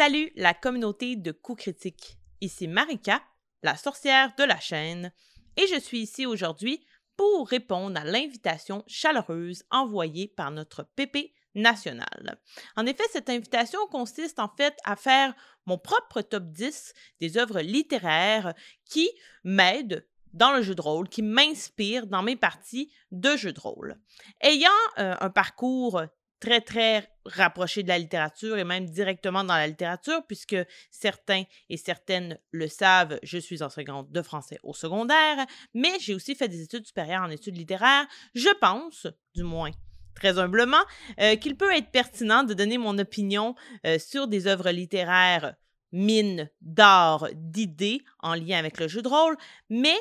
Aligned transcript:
Salut 0.00 0.32
la 0.34 0.54
communauté 0.54 1.14
de 1.14 1.30
coups 1.30 1.64
critiques. 1.64 2.16
Ici 2.40 2.68
Marika, 2.68 3.22
la 3.62 3.76
sorcière 3.76 4.32
de 4.38 4.44
la 4.44 4.58
chaîne, 4.58 5.12
et 5.58 5.66
je 5.66 5.78
suis 5.78 6.00
ici 6.00 6.24
aujourd'hui 6.24 6.82
pour 7.18 7.46
répondre 7.46 8.00
à 8.00 8.04
l'invitation 8.04 8.82
chaleureuse 8.86 9.62
envoyée 9.70 10.26
par 10.26 10.52
notre 10.52 10.84
PP 10.96 11.34
national. 11.54 12.40
En 12.76 12.86
effet, 12.86 13.02
cette 13.12 13.28
invitation 13.28 13.78
consiste 13.88 14.38
en 14.38 14.48
fait 14.48 14.74
à 14.84 14.96
faire 14.96 15.34
mon 15.66 15.76
propre 15.76 16.22
top 16.22 16.44
10 16.44 16.94
des 17.20 17.36
œuvres 17.36 17.60
littéraires 17.60 18.54
qui 18.86 19.06
m'aident 19.44 20.08
dans 20.32 20.52
le 20.52 20.62
jeu 20.62 20.74
de 20.74 20.80
rôle, 20.80 21.10
qui 21.10 21.20
m'inspirent 21.20 22.06
dans 22.06 22.22
mes 22.22 22.36
parties 22.36 22.90
de 23.10 23.36
jeu 23.36 23.52
de 23.52 23.60
rôle. 23.60 24.00
Ayant 24.40 24.70
euh, 24.98 25.14
un 25.20 25.28
parcours 25.28 26.00
très, 26.40 26.60
très 26.60 27.08
rapproché 27.26 27.82
de 27.82 27.88
la 27.88 27.98
littérature 27.98 28.58
et 28.58 28.64
même 28.64 28.86
directement 28.86 29.44
dans 29.44 29.54
la 29.54 29.66
littérature, 29.66 30.22
puisque 30.26 30.56
certains 30.90 31.44
et 31.68 31.76
certaines 31.76 32.38
le 32.50 32.66
savent, 32.66 33.18
je 33.22 33.38
suis 33.38 33.62
enseignante 33.62 34.10
de 34.10 34.22
français 34.22 34.58
au 34.62 34.74
secondaire, 34.74 35.46
mais 35.74 35.92
j'ai 36.00 36.14
aussi 36.14 36.34
fait 36.34 36.48
des 36.48 36.62
études 36.62 36.86
supérieures 36.86 37.22
en 37.22 37.30
études 37.30 37.56
littéraires. 37.56 38.06
Je 38.34 38.48
pense, 38.60 39.06
du 39.34 39.42
moins 39.42 39.70
très 40.14 40.38
humblement, 40.38 40.84
euh, 41.20 41.36
qu'il 41.36 41.56
peut 41.56 41.72
être 41.72 41.90
pertinent 41.90 42.42
de 42.42 42.54
donner 42.54 42.78
mon 42.78 42.98
opinion 42.98 43.54
euh, 43.86 43.98
sur 43.98 44.26
des 44.26 44.46
œuvres 44.46 44.70
littéraires 44.70 45.54
mines 45.92 46.50
d'art, 46.60 47.28
d'idées 47.34 48.02
en 48.20 48.34
lien 48.34 48.58
avec 48.58 48.78
le 48.78 48.88
jeu 48.88 49.02
de 49.02 49.08
rôle, 49.08 49.36
mais 49.68 49.96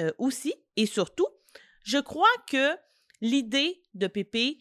euh, 0.00 0.10
aussi 0.18 0.54
et 0.76 0.86
surtout, 0.86 1.26
je 1.82 1.98
crois 1.98 2.28
que 2.48 2.76
l'idée 3.20 3.79
de 3.94 4.06
Pépé 4.06 4.58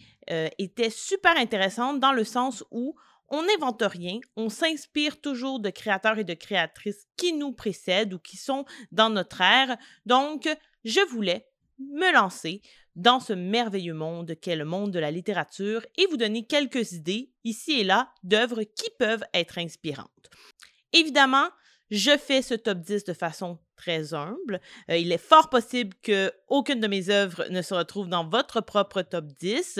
était 0.58 0.90
super 0.90 1.38
intéressante 1.38 2.00
dans 2.00 2.14
le 2.14 2.24
sens 2.24 2.64
où 2.72 2.96
on 3.30 3.44
n'invente 3.44 3.84
rien, 3.84 4.20
on 4.36 4.50
s'inspire 4.50 5.22
toujours 5.22 5.60
de 5.60 5.70
créateurs 5.70 6.18
et 6.18 6.24
de 6.24 6.34
créatrices 6.34 7.06
qui 7.16 7.34
nous 7.34 7.52
précèdent 7.52 8.16
ou 8.16 8.20
qui 8.20 8.38
sont 8.38 8.66
dans 8.92 9.12
notre 9.12 9.42
ère. 9.42 9.78
Donc, 10.06 10.50
je 10.84 11.02
voulais 11.12 11.48
me 11.78 12.12
lancer 12.12 12.62
dans 12.96 13.20
ce 13.20 13.34
merveilleux 13.34 13.94
monde 13.94 14.36
qu'est 14.42 14.56
le 14.56 14.66
monde 14.66 14.92
de 14.92 15.00
la 15.00 15.12
littérature 15.12 15.86
et 15.98 16.08
vous 16.08 16.18
donner 16.18 16.46
quelques 16.46 16.94
idées 16.94 17.32
ici 17.44 17.80
et 17.80 17.84
là 17.84 18.12
d'œuvres 18.24 18.64
qui 18.64 18.90
peuvent 18.98 19.24
être 19.34 19.60
inspirantes. 19.60 20.30
Évidemment, 20.92 21.50
je 21.92 22.18
fais 22.18 22.42
ce 22.42 22.56
top 22.56 22.80
10 22.80 23.04
de 23.04 23.14
façon 23.14 23.60
très 23.80 24.14
humble. 24.14 24.60
Euh, 24.90 24.98
il 24.98 25.12
est 25.12 25.18
fort 25.18 25.50
possible 25.50 25.96
que 26.04 26.32
aucune 26.50 26.82
de 26.82 26.88
mes 26.88 27.10
œuvres 27.10 27.46
ne 27.50 27.62
se 27.62 27.74
retrouve 27.74 28.10
dans 28.10 28.28
votre 28.28 28.60
propre 28.62 29.02
top 29.02 29.26
10. 29.40 29.80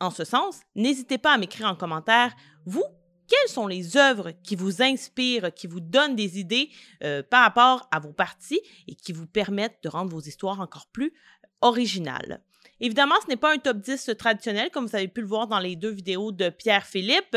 En 0.00 0.10
ce 0.10 0.24
sens, 0.24 0.60
n'hésitez 0.74 1.18
pas 1.18 1.34
à 1.34 1.38
m'écrire 1.38 1.66
en 1.66 1.76
commentaire, 1.76 2.34
vous, 2.64 2.84
quelles 3.28 3.52
sont 3.52 3.66
les 3.66 3.96
œuvres 3.96 4.32
qui 4.42 4.56
vous 4.56 4.82
inspirent, 4.82 5.52
qui 5.52 5.66
vous 5.66 5.80
donnent 5.80 6.16
des 6.16 6.40
idées 6.40 6.70
euh, 7.04 7.22
par 7.22 7.42
rapport 7.42 7.86
à 7.90 8.00
vos 8.00 8.12
parties 8.12 8.60
et 8.88 8.94
qui 8.94 9.12
vous 9.12 9.26
permettent 9.26 9.82
de 9.82 9.90
rendre 9.90 10.10
vos 10.10 10.20
histoires 10.20 10.60
encore 10.60 10.86
plus 10.86 11.12
originales. 11.60 12.42
Évidemment, 12.80 13.14
ce 13.22 13.28
n'est 13.28 13.36
pas 13.36 13.52
un 13.52 13.58
top 13.58 13.76
10 13.76 14.10
traditionnel, 14.18 14.70
comme 14.70 14.86
vous 14.86 14.96
avez 14.96 15.06
pu 15.06 15.20
le 15.20 15.26
voir 15.26 15.46
dans 15.46 15.60
les 15.60 15.76
deux 15.76 15.90
vidéos 15.90 16.32
de 16.32 16.48
Pierre-Philippe. 16.48 17.36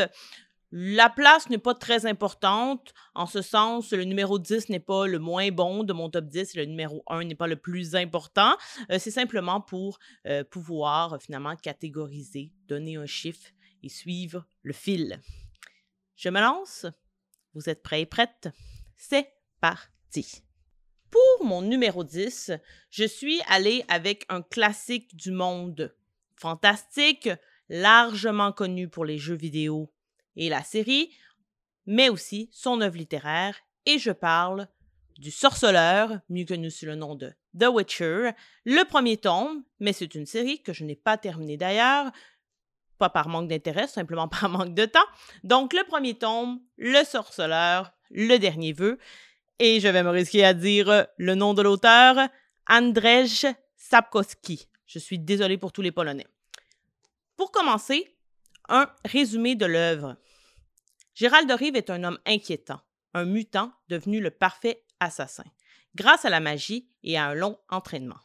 La 0.78 1.08
place 1.08 1.48
n'est 1.48 1.56
pas 1.56 1.72
très 1.72 2.04
importante. 2.04 2.92
En 3.14 3.24
ce 3.24 3.40
sens, 3.40 3.92
le 3.92 4.04
numéro 4.04 4.38
10 4.38 4.68
n'est 4.68 4.78
pas 4.78 5.06
le 5.06 5.18
moins 5.18 5.50
bon 5.50 5.84
de 5.84 5.94
mon 5.94 6.10
top 6.10 6.26
10 6.26 6.54
et 6.54 6.58
le 6.58 6.64
numéro 6.66 7.02
1 7.06 7.24
n'est 7.24 7.34
pas 7.34 7.46
le 7.46 7.56
plus 7.56 7.96
important. 7.96 8.54
Euh, 8.90 8.98
c'est 8.98 9.10
simplement 9.10 9.62
pour 9.62 9.98
euh, 10.26 10.44
pouvoir 10.44 11.16
finalement 11.22 11.56
catégoriser, 11.56 12.52
donner 12.68 12.96
un 12.96 13.06
chiffre 13.06 13.52
et 13.82 13.88
suivre 13.88 14.44
le 14.64 14.74
fil. 14.74 15.18
Je 16.14 16.28
me 16.28 16.42
lance. 16.42 16.84
Vous 17.54 17.70
êtes 17.70 17.82
prêts 17.82 18.02
et 18.02 18.06
prêtes? 18.06 18.50
C'est 18.98 19.32
parti. 19.62 20.42
Pour 21.10 21.46
mon 21.46 21.62
numéro 21.62 22.04
10, 22.04 22.52
je 22.90 23.04
suis 23.04 23.40
allée 23.48 23.82
avec 23.88 24.26
un 24.28 24.42
classique 24.42 25.16
du 25.16 25.30
monde 25.30 25.96
fantastique, 26.34 27.30
largement 27.70 28.52
connu 28.52 28.88
pour 28.88 29.06
les 29.06 29.16
jeux 29.16 29.36
vidéo 29.36 29.90
et 30.36 30.48
la 30.48 30.62
série, 30.62 31.10
mais 31.86 32.08
aussi 32.08 32.48
son 32.52 32.80
œuvre 32.80 32.96
littéraire, 32.96 33.56
et 33.86 33.98
je 33.98 34.10
parle 34.10 34.68
du 35.18 35.30
Sorceleur, 35.30 36.18
mieux 36.28 36.44
connu 36.44 36.70
sous 36.70 36.86
le 36.86 36.94
nom 36.94 37.14
de 37.14 37.32
The 37.58 37.68
Witcher, 37.68 38.30
le 38.64 38.84
premier 38.84 39.16
tome, 39.16 39.64
mais 39.80 39.92
c'est 39.92 40.14
une 40.14 40.26
série 40.26 40.62
que 40.62 40.72
je 40.72 40.84
n'ai 40.84 40.96
pas 40.96 41.16
terminée 41.16 41.56
d'ailleurs, 41.56 42.10
pas 42.98 43.08
par 43.08 43.28
manque 43.28 43.48
d'intérêt, 43.48 43.86
simplement 43.86 44.28
par 44.28 44.48
manque 44.48 44.74
de 44.74 44.84
temps. 44.84 45.06
Donc, 45.44 45.72
le 45.72 45.84
premier 45.84 46.14
tome, 46.14 46.60
Le 46.76 47.04
Sorceleur, 47.04 47.92
le 48.10 48.36
dernier 48.38 48.72
vœu. 48.72 48.98
Et 49.58 49.80
je 49.80 49.88
vais 49.88 50.02
me 50.02 50.10
risquer 50.10 50.44
à 50.44 50.52
dire 50.52 51.06
le 51.16 51.34
nom 51.34 51.54
de 51.54 51.62
l'auteur, 51.62 52.28
Andrzej 52.68 53.46
Sapkowski. 53.76 54.68
Je 54.86 54.98
suis 54.98 55.18
désolée 55.18 55.56
pour 55.56 55.72
tous 55.72 55.82
les 55.82 55.92
Polonais. 55.92 56.26
Pour 57.36 57.50
commencer, 57.50 58.16
un 58.68 58.90
résumé 59.04 59.54
de 59.54 59.66
l'œuvre. 59.66 60.16
Gérald 61.16 61.50
Rive 61.50 61.76
est 61.76 61.88
un 61.88 62.04
homme 62.04 62.18
inquiétant, 62.26 62.82
un 63.14 63.24
mutant 63.24 63.72
devenu 63.88 64.20
le 64.20 64.30
parfait 64.30 64.84
assassin, 65.00 65.46
grâce 65.94 66.26
à 66.26 66.30
la 66.30 66.40
magie 66.40 66.90
et 67.02 67.16
à 67.16 67.24
un 67.24 67.34
long 67.34 67.58
entraînement. 67.70 68.20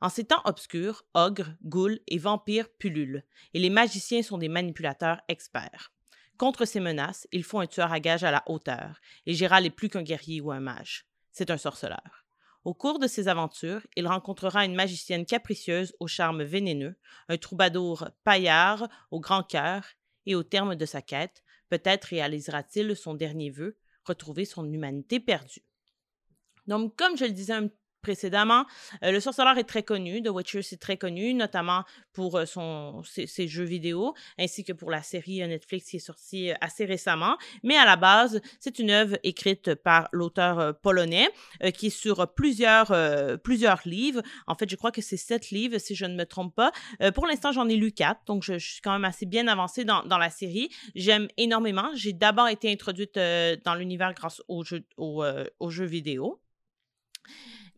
En 0.00 0.08
ces 0.08 0.24
temps 0.24 0.42
obscurs, 0.44 1.04
ogres, 1.14 1.54
ghouls 1.62 2.00
et 2.08 2.18
vampires 2.18 2.68
pullulent, 2.68 3.22
et 3.54 3.60
les 3.60 3.70
magiciens 3.70 4.24
sont 4.24 4.38
des 4.38 4.48
manipulateurs 4.48 5.20
experts. 5.28 5.92
Contre 6.36 6.64
ces 6.64 6.80
menaces, 6.80 7.28
il 7.30 7.44
faut 7.44 7.60
un 7.60 7.68
tueur 7.68 7.92
à 7.92 8.00
gage 8.00 8.24
à 8.24 8.32
la 8.32 8.42
hauteur, 8.46 9.00
et 9.26 9.34
Gérald 9.34 9.62
n'est 9.62 9.70
plus 9.70 9.88
qu'un 9.88 10.02
guerrier 10.02 10.40
ou 10.40 10.50
un 10.50 10.58
mage. 10.58 11.06
C'est 11.30 11.52
un 11.52 11.58
sorceleur. 11.58 12.24
Au 12.64 12.74
cours 12.74 12.98
de 12.98 13.06
ses 13.06 13.28
aventures, 13.28 13.86
il 13.94 14.08
rencontrera 14.08 14.64
une 14.64 14.74
magicienne 14.74 15.26
capricieuse 15.26 15.94
au 16.00 16.08
charme 16.08 16.42
vénéneux, 16.42 16.96
un 17.28 17.38
troubadour 17.38 18.08
paillard 18.24 18.88
au 19.12 19.20
grand 19.20 19.44
cœur, 19.44 19.84
et 20.26 20.34
au 20.34 20.42
terme 20.42 20.74
de 20.74 20.86
sa 20.86 21.02
quête, 21.02 21.44
peut-être 21.68 22.04
réalisera-t-il 22.04 22.94
son 22.96 23.14
dernier 23.14 23.50
vœu, 23.50 23.76
retrouver 24.04 24.44
son 24.44 24.70
humanité 24.70 25.20
perdue. 25.20 25.64
Donc, 26.66 26.96
comme 26.96 27.16
je 27.16 27.24
le 27.24 27.32
disais 27.32 27.52
un 27.52 27.68
précédemment. 28.06 28.66
Euh, 29.02 29.10
le 29.10 29.18
sorceleur 29.18 29.58
est 29.58 29.64
très 29.64 29.82
connu, 29.82 30.22
The 30.22 30.28
Witcher 30.28 30.62
c'est 30.62 30.78
très 30.78 30.96
connu, 30.96 31.34
notamment 31.34 31.82
pour 32.12 32.36
euh, 32.36 32.46
son, 32.46 33.02
ses, 33.02 33.48
jeux 33.48 33.64
vidéo, 33.64 34.14
ainsi 34.38 34.62
que 34.62 34.72
pour 34.72 34.92
la 34.92 35.02
série 35.02 35.42
euh, 35.42 35.48
Netflix 35.48 35.90
qui 35.90 35.96
est 35.96 36.06
sortie 36.12 36.52
assez 36.60 36.84
récemment. 36.84 37.36
Mais 37.64 37.76
à 37.76 37.84
la 37.84 37.96
base, 37.96 38.40
c'est 38.60 38.78
une 38.78 38.90
œuvre 38.90 39.18
écrite 39.24 39.74
par 39.74 40.08
l'auteur 40.12 40.78
polonais 40.82 41.28
qui 41.74 41.86
est 41.86 41.90
sur 41.90 42.32
plusieurs, 42.32 42.92
plusieurs 43.42 43.80
livres. 43.84 44.22
En 44.46 44.54
fait, 44.54 44.70
je 44.70 44.76
crois 44.76 44.92
que 44.92 45.02
c'est 45.02 45.16
sept 45.16 45.50
livres, 45.50 45.78
si 45.78 45.94
je 45.94 46.06
ne 46.06 46.14
me 46.14 46.24
trompe 46.24 46.54
pas. 46.54 46.70
pour 47.14 47.26
l'instant, 47.26 47.50
j'en 47.50 47.68
ai 47.68 47.76
lu 47.76 47.90
quatre, 47.92 48.20
donc 48.26 48.44
je, 48.44 48.58
suis 48.58 48.80
quand 48.80 48.92
même 48.92 49.04
assez 49.04 49.26
bien 49.26 49.48
avancée 49.48 49.84
dans, 49.84 50.04
dans 50.04 50.18
la 50.18 50.30
série. 50.30 50.68
J'aime 50.94 51.26
énormément. 51.36 51.90
J'ai 51.94 52.12
d'abord 52.12 52.48
été 52.48 52.70
introduite 52.70 53.14
dans 53.16 53.74
l'univers 53.74 54.12
grâce 54.14 54.42
aux 54.48 54.62
jeux, 54.64 54.84
aux 54.96 55.70
jeux 55.70 55.86
vidéo. 55.86 56.40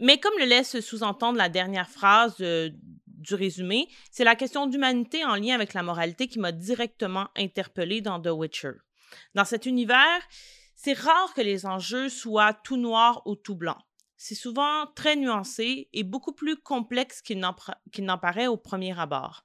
Mais 0.00 0.19
comme 0.19 0.38
le 0.38 0.44
laisse 0.44 0.81
sous-entendre 0.81 1.38
la 1.38 1.48
dernière 1.48 1.88
phrase 1.88 2.36
euh, 2.41 2.70
du 3.06 3.34
résumé, 3.34 3.88
c'est 4.10 4.25
la 4.25 4.36
question 4.36 4.66
d'humanité 4.66 5.25
en 5.25 5.34
lien 5.34 5.54
avec 5.54 5.75
la 5.75 5.82
moralité 5.82 6.28
qui 6.28 6.38
m'a 6.38 6.53
directement 6.53 7.28
interpellée 7.36 8.00
dans 8.00 8.20
The 8.20 8.31
Witcher. 8.31 8.72
Dans 9.34 9.44
cet 9.44 9.66
univers, 9.66 10.20
c'est 10.75 10.97
rare 10.97 11.34
que 11.34 11.41
les 11.41 11.66
enjeux 11.66 12.08
soient 12.08 12.54
tout 12.54 12.76
noir 12.76 13.22
ou 13.26 13.34
tout 13.34 13.56
blanc. 13.56 13.78
C'est 14.16 14.34
souvent 14.34 14.87
très 14.94 15.16
nuancé 15.16 15.88
et 15.92 16.04
beaucoup 16.04 16.32
plus 16.32 16.56
complexe 16.56 17.22
qu'il 17.22 17.38
n'en 17.38 18.19
paraît 18.19 18.47
au 18.47 18.56
premier 18.56 18.98
abord. 18.98 19.44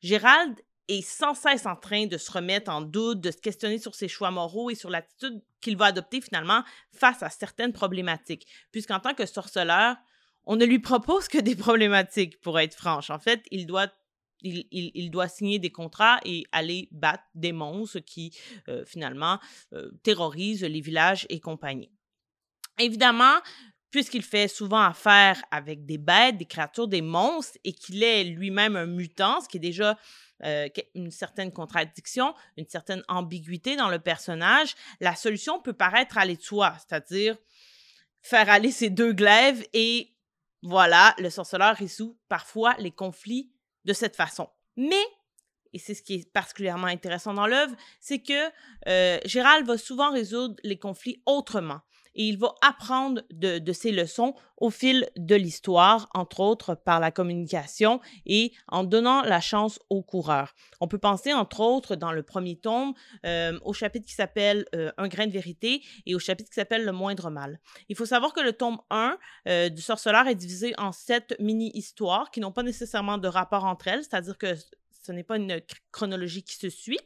Gérald 0.00 0.60
est 0.88 1.02
sans 1.02 1.34
cesse 1.34 1.66
en 1.66 1.76
train 1.76 2.06
de 2.06 2.16
se 2.16 2.30
remettre 2.32 2.70
en 2.70 2.80
doute, 2.80 3.20
de 3.20 3.30
se 3.30 3.36
questionner 3.36 3.78
sur 3.78 3.94
ses 3.94 4.08
choix 4.08 4.30
moraux 4.30 4.70
et 4.70 4.74
sur 4.74 4.90
l'attitude 4.90 5.42
qu'il 5.60 5.76
va 5.76 5.86
adopter 5.86 6.20
finalement 6.20 6.62
face 6.92 7.22
à 7.22 7.30
certaines 7.30 7.72
problématiques. 7.72 8.46
Puisqu'en 8.72 8.98
tant 8.98 9.14
que 9.14 9.26
sorceleur, 9.26 9.96
on 10.44 10.56
ne 10.56 10.64
lui 10.64 10.78
propose 10.78 11.28
que 11.28 11.38
des 11.38 11.56
problématiques, 11.66 12.40
pour 12.40 12.58
être 12.58 12.74
franche. 12.74 13.10
En 13.10 13.18
fait, 13.18 13.42
il 13.50 13.66
doit 13.66 13.88
il, 14.40 15.10
doit 15.10 15.26
signer 15.26 15.58
des 15.58 15.70
contrats 15.70 16.20
et 16.24 16.44
aller 16.52 16.88
battre 16.92 17.24
des 17.34 17.50
monstres 17.50 17.98
qui, 17.98 18.32
euh, 18.68 18.84
finalement, 18.84 19.40
euh, 19.72 19.90
terrorisent 20.04 20.62
les 20.62 20.80
villages 20.80 21.26
et 21.28 21.40
compagnie. 21.40 21.90
Évidemment, 22.78 23.34
puisqu'il 23.90 24.22
fait 24.22 24.48
souvent 24.48 24.82
affaire 24.82 25.42
avec 25.50 25.86
des 25.86 25.98
bêtes, 25.98 26.36
des 26.36 26.44
créatures, 26.44 26.88
des 26.88 27.02
monstres, 27.02 27.58
et 27.64 27.72
qu'il 27.72 28.02
est 28.02 28.24
lui-même 28.24 28.76
un 28.76 28.86
mutant, 28.86 29.40
ce 29.40 29.48
qui 29.48 29.56
est 29.56 29.60
déjà 29.60 29.98
euh, 30.44 30.68
une 30.94 31.10
certaine 31.10 31.52
contradiction, 31.52 32.34
une 32.56 32.68
certaine 32.68 33.02
ambiguïté 33.08 33.76
dans 33.76 33.88
le 33.88 33.98
personnage, 33.98 34.74
la 35.00 35.14
solution 35.14 35.60
peut 35.60 35.72
paraître 35.72 36.18
aller 36.18 36.36
de 36.36 36.42
soi, 36.42 36.76
c'est-à-dire 36.78 37.36
faire 38.22 38.48
aller 38.48 38.70
ces 38.70 38.90
deux 38.90 39.12
glaives 39.12 39.66
et 39.72 40.14
voilà, 40.62 41.14
le 41.18 41.30
sorceleur 41.30 41.76
résout 41.76 42.18
parfois 42.28 42.74
les 42.78 42.90
conflits 42.90 43.52
de 43.84 43.92
cette 43.92 44.16
façon. 44.16 44.48
Mais 44.76 45.04
et 45.72 45.78
c'est 45.78 45.94
ce 45.94 46.02
qui 46.02 46.14
est 46.14 46.32
particulièrement 46.32 46.86
intéressant 46.86 47.34
dans 47.34 47.46
l'œuvre, 47.46 47.74
c'est 48.00 48.20
que 48.20 48.50
euh, 48.88 49.18
Gérald 49.24 49.66
va 49.66 49.76
souvent 49.76 50.10
résoudre 50.10 50.56
les 50.62 50.78
conflits 50.78 51.22
autrement 51.26 51.80
et 52.18 52.24
il 52.24 52.36
va 52.36 52.54
apprendre 52.60 53.22
de, 53.30 53.72
ses 53.72 53.92
leçons 53.92 54.34
au 54.58 54.70
fil 54.70 55.08
de 55.16 55.36
l'histoire, 55.36 56.10
entre 56.14 56.40
autres 56.40 56.74
par 56.74 56.98
la 56.98 57.12
communication 57.12 58.00
et 58.26 58.52
en 58.66 58.82
donnant 58.82 59.22
la 59.22 59.40
chance 59.40 59.78
aux 59.88 60.02
coureurs. 60.02 60.54
On 60.80 60.88
peut 60.88 60.98
penser, 60.98 61.32
entre 61.32 61.60
autres, 61.60 61.94
dans 61.94 62.10
le 62.10 62.24
premier 62.24 62.56
tome, 62.56 62.92
euh, 63.24 63.58
au 63.62 63.72
chapitre 63.72 64.04
qui 64.04 64.14
s'appelle 64.14 64.66
euh, 64.74 64.90
Un 64.98 65.06
grain 65.06 65.26
de 65.26 65.32
vérité 65.32 65.82
et 66.06 66.14
au 66.16 66.18
chapitre 66.18 66.50
qui 66.50 66.56
s'appelle 66.56 66.84
Le 66.84 66.92
moindre 66.92 67.30
mal. 67.30 67.60
Il 67.88 67.96
faut 67.96 68.06
savoir 68.06 68.32
que 68.32 68.40
le 68.40 68.52
tome 68.52 68.78
1 68.90 69.16
euh, 69.46 69.68
du 69.68 69.80
Sorceleur 69.80 70.26
est 70.26 70.34
divisé 70.34 70.74
en 70.76 70.90
sept 70.90 71.36
mini-histoires 71.38 72.32
qui 72.32 72.40
n'ont 72.40 72.52
pas 72.52 72.64
nécessairement 72.64 73.18
de 73.18 73.28
rapport 73.28 73.64
entre 73.64 73.86
elles, 73.86 74.02
c'est-à-dire 74.02 74.36
que 74.36 74.54
ce 75.02 75.12
n'est 75.12 75.22
pas 75.22 75.36
une 75.36 75.60
chronologie 75.92 76.42
qui 76.42 76.56
se 76.56 76.68
suit. 76.68 76.98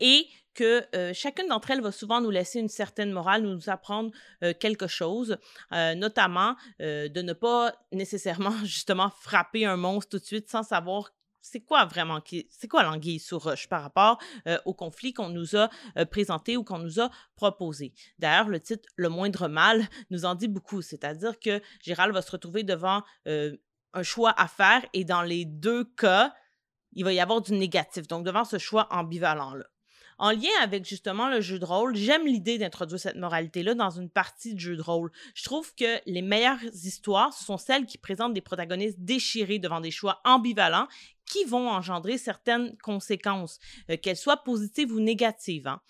Et 0.00 0.28
que 0.54 0.86
chacune 1.12 1.48
d'entre 1.48 1.70
elles 1.70 1.80
va 1.80 1.92
souvent 1.92 2.20
nous 2.20 2.30
laisser 2.30 2.60
une 2.60 2.68
certaine 2.68 3.12
morale, 3.12 3.42
nous 3.42 3.68
apprendre 3.68 4.10
quelque 4.58 4.86
chose, 4.86 5.38
notamment 5.70 6.56
de 6.78 7.22
ne 7.22 7.32
pas 7.32 7.72
nécessairement 7.92 8.54
justement 8.64 9.10
frapper 9.20 9.66
un 9.66 9.76
monstre 9.76 10.10
tout 10.10 10.18
de 10.18 10.24
suite 10.24 10.50
sans 10.50 10.62
savoir 10.62 11.12
c'est 11.42 11.60
quoi 11.60 11.86
vraiment, 11.86 12.20
c'est 12.50 12.68
quoi 12.68 12.82
l'anguille 12.82 13.18
sous 13.18 13.38
roche 13.38 13.66
par 13.66 13.82
rapport 13.82 14.18
au 14.66 14.74
conflit 14.74 15.14
qu'on 15.14 15.30
nous 15.30 15.56
a 15.56 15.70
présenté 16.10 16.58
ou 16.58 16.64
qu'on 16.64 16.78
nous 16.78 17.00
a 17.00 17.10
proposé. 17.34 17.94
D'ailleurs, 18.18 18.48
le 18.48 18.60
titre 18.60 18.86
Le 18.96 19.08
moindre 19.08 19.48
mal 19.48 19.88
nous 20.10 20.26
en 20.26 20.34
dit 20.34 20.48
beaucoup, 20.48 20.82
c'est-à-dire 20.82 21.38
que 21.40 21.62
Gérald 21.82 22.12
va 22.12 22.20
se 22.20 22.30
retrouver 22.30 22.62
devant 22.62 23.02
un 23.26 24.02
choix 24.02 24.34
à 24.36 24.48
faire 24.48 24.84
et 24.92 25.04
dans 25.04 25.22
les 25.22 25.44
deux 25.44 25.84
cas, 25.84 26.34
il 26.92 27.04
va 27.04 27.12
y 27.12 27.20
avoir 27.20 27.40
du 27.40 27.52
négatif. 27.52 28.06
Donc, 28.06 28.24
devant 28.24 28.44
ce 28.44 28.58
choix 28.58 28.88
ambivalent-là. 28.90 29.64
En 30.20 30.32
lien 30.32 30.50
avec 30.60 30.84
justement 30.84 31.30
le 31.30 31.40
jeu 31.40 31.58
de 31.58 31.64
rôle, 31.64 31.96
j'aime 31.96 32.26
l'idée 32.26 32.58
d'introduire 32.58 33.00
cette 33.00 33.16
moralité-là 33.16 33.74
dans 33.74 33.88
une 33.88 34.10
partie 34.10 34.52
de 34.52 34.60
jeu 34.60 34.76
de 34.76 34.82
rôle. 34.82 35.10
Je 35.34 35.44
trouve 35.44 35.74
que 35.74 35.98
les 36.04 36.20
meilleures 36.20 36.62
histoires, 36.62 37.32
ce 37.32 37.42
sont 37.42 37.56
celles 37.56 37.86
qui 37.86 37.96
présentent 37.96 38.34
des 38.34 38.42
protagonistes 38.42 38.98
déchirés 39.00 39.58
devant 39.58 39.80
des 39.80 39.90
choix 39.90 40.20
ambivalents 40.26 40.88
qui 41.24 41.42
vont 41.44 41.70
engendrer 41.70 42.18
certaines 42.18 42.76
conséquences, 42.82 43.60
euh, 43.88 43.96
qu'elles 43.96 44.18
soient 44.18 44.44
positives 44.44 44.92
ou 44.92 45.00
négatives. 45.00 45.68
Hein. 45.68 45.80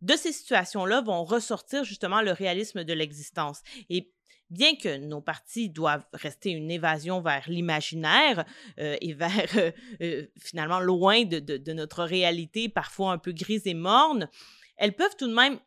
De 0.00 0.14
ces 0.14 0.30
situations-là 0.30 1.00
vont 1.00 1.24
ressortir 1.24 1.82
justement 1.82 2.22
le 2.22 2.30
réalisme 2.30 2.84
de 2.84 2.92
l'existence. 2.92 3.62
Et 3.90 4.12
bien 4.52 4.76
que 4.76 4.98
nos 4.98 5.20
parties 5.20 5.70
doivent 5.70 6.04
rester 6.12 6.50
une 6.50 6.70
évasion 6.70 7.20
vers 7.20 7.44
l'imaginaire 7.48 8.44
euh, 8.78 8.96
et 9.00 9.14
vers 9.14 9.48
euh, 9.56 9.72
euh, 10.02 10.26
finalement 10.38 10.80
loin 10.80 11.24
de, 11.24 11.72
notre 11.72 12.04
réalité, 12.04 12.68
parfois 12.68 13.12
un 13.12 13.18
peu 13.18 13.32
grise 13.32 13.66
et 13.66 13.74
morne, 13.74 14.28
elles 14.76 14.94
peuvent 14.94 15.16
tout 15.16 15.26
de 15.26 15.34
même 15.34 15.58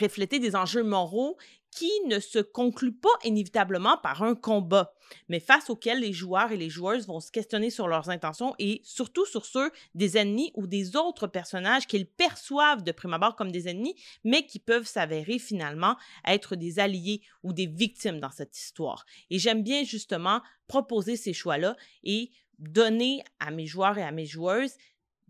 refléter 0.00 0.38
des 0.38 0.56
enjeux 0.56 0.84
moraux 0.84 1.36
qui 1.70 1.90
ne 2.06 2.18
se 2.18 2.38
conclut 2.38 2.92
pas 2.92 3.08
inévitablement 3.24 3.96
par 3.98 4.22
un 4.22 4.34
combat, 4.34 4.94
mais 5.28 5.40
face 5.40 5.70
auquel 5.70 6.00
les 6.00 6.12
joueurs 6.12 6.52
et 6.52 6.56
les 6.56 6.70
joueuses 6.70 7.06
vont 7.06 7.20
se 7.20 7.30
questionner 7.30 7.70
sur 7.70 7.88
leurs 7.88 8.10
intentions 8.10 8.54
et 8.58 8.80
surtout 8.84 9.26
sur 9.26 9.46
ceux 9.46 9.70
des 9.94 10.18
ennemis 10.18 10.52
ou 10.54 10.66
des 10.66 10.96
autres 10.96 11.26
personnages 11.26 11.86
qu'ils 11.86 12.06
perçoivent 12.06 12.82
de 12.82 12.92
prime 12.92 13.14
abord 13.14 13.36
comme 13.36 13.52
des 13.52 13.68
ennemis, 13.68 13.94
mais 14.24 14.46
qui 14.46 14.58
peuvent 14.58 14.86
s'avérer 14.86 15.38
finalement 15.38 15.96
être 16.26 16.56
des 16.56 16.78
alliés 16.78 17.22
ou 17.42 17.52
des 17.52 17.66
victimes 17.66 18.20
dans 18.20 18.30
cette 18.30 18.56
histoire. 18.56 19.04
Et 19.30 19.38
j'aime 19.38 19.62
bien 19.62 19.84
justement 19.84 20.42
proposer 20.66 21.16
ces 21.16 21.32
choix-là 21.32 21.76
et 22.04 22.30
donner 22.58 23.24
à 23.38 23.50
mes 23.50 23.66
joueurs 23.66 23.98
et 23.98 24.02
à 24.02 24.12
mes 24.12 24.26
joueuses 24.26 24.74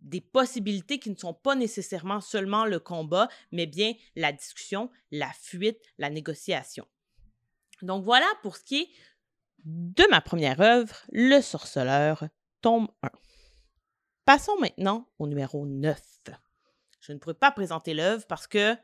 des 0.02 0.20
possibilités 0.20 0.98
qui 0.98 1.10
ne 1.10 1.16
sont 1.16 1.34
pas 1.34 1.54
nécessairement 1.54 2.20
seulement 2.20 2.64
le 2.64 2.80
combat, 2.80 3.28
mais 3.52 3.66
bien 3.66 3.92
la 4.16 4.32
discussion, 4.32 4.90
la 5.10 5.30
fuite, 5.32 5.80
la 5.98 6.10
négociation. 6.10 6.86
Donc 7.82 8.04
voilà 8.04 8.26
pour 8.42 8.56
ce 8.56 8.64
qui 8.64 8.82
est 8.82 8.88
de 9.64 10.04
ma 10.10 10.20
première 10.20 10.60
œuvre, 10.60 10.96
Le 11.12 11.40
Sorceleur, 11.40 12.24
tome 12.62 12.88
1. 13.02 13.10
Passons 14.24 14.56
maintenant 14.58 15.08
au 15.18 15.26
numéro 15.26 15.66
9. 15.66 16.00
Je 17.00 17.12
ne 17.12 17.18
pourrais 17.18 17.34
pas 17.34 17.50
présenter 17.50 17.94
l'œuvre 17.94 18.26
parce 18.26 18.46
que 18.46 18.76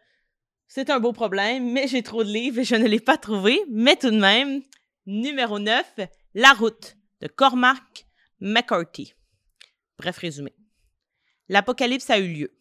c'est 0.66 0.90
un 0.90 1.00
beau 1.00 1.12
problème, 1.12 1.70
mais 1.72 1.86
j'ai 1.86 2.02
trop 2.02 2.24
de 2.24 2.32
livres 2.32 2.60
et 2.60 2.64
je 2.64 2.74
ne 2.74 2.88
l'ai 2.88 3.00
pas 3.00 3.18
trouvé. 3.18 3.60
Mais 3.70 3.96
tout 3.96 4.10
de 4.10 4.18
même, 4.18 4.62
numéro 5.06 5.58
9, 5.58 6.00
La 6.34 6.52
route 6.52 6.96
de 7.20 7.28
Cormac 7.28 8.06
McCarthy. 8.40 9.14
Bref 9.98 10.18
résumé. 10.18 10.54
L'apocalypse 11.48 12.10
a 12.10 12.18
eu 12.18 12.32
lieu. 12.32 12.58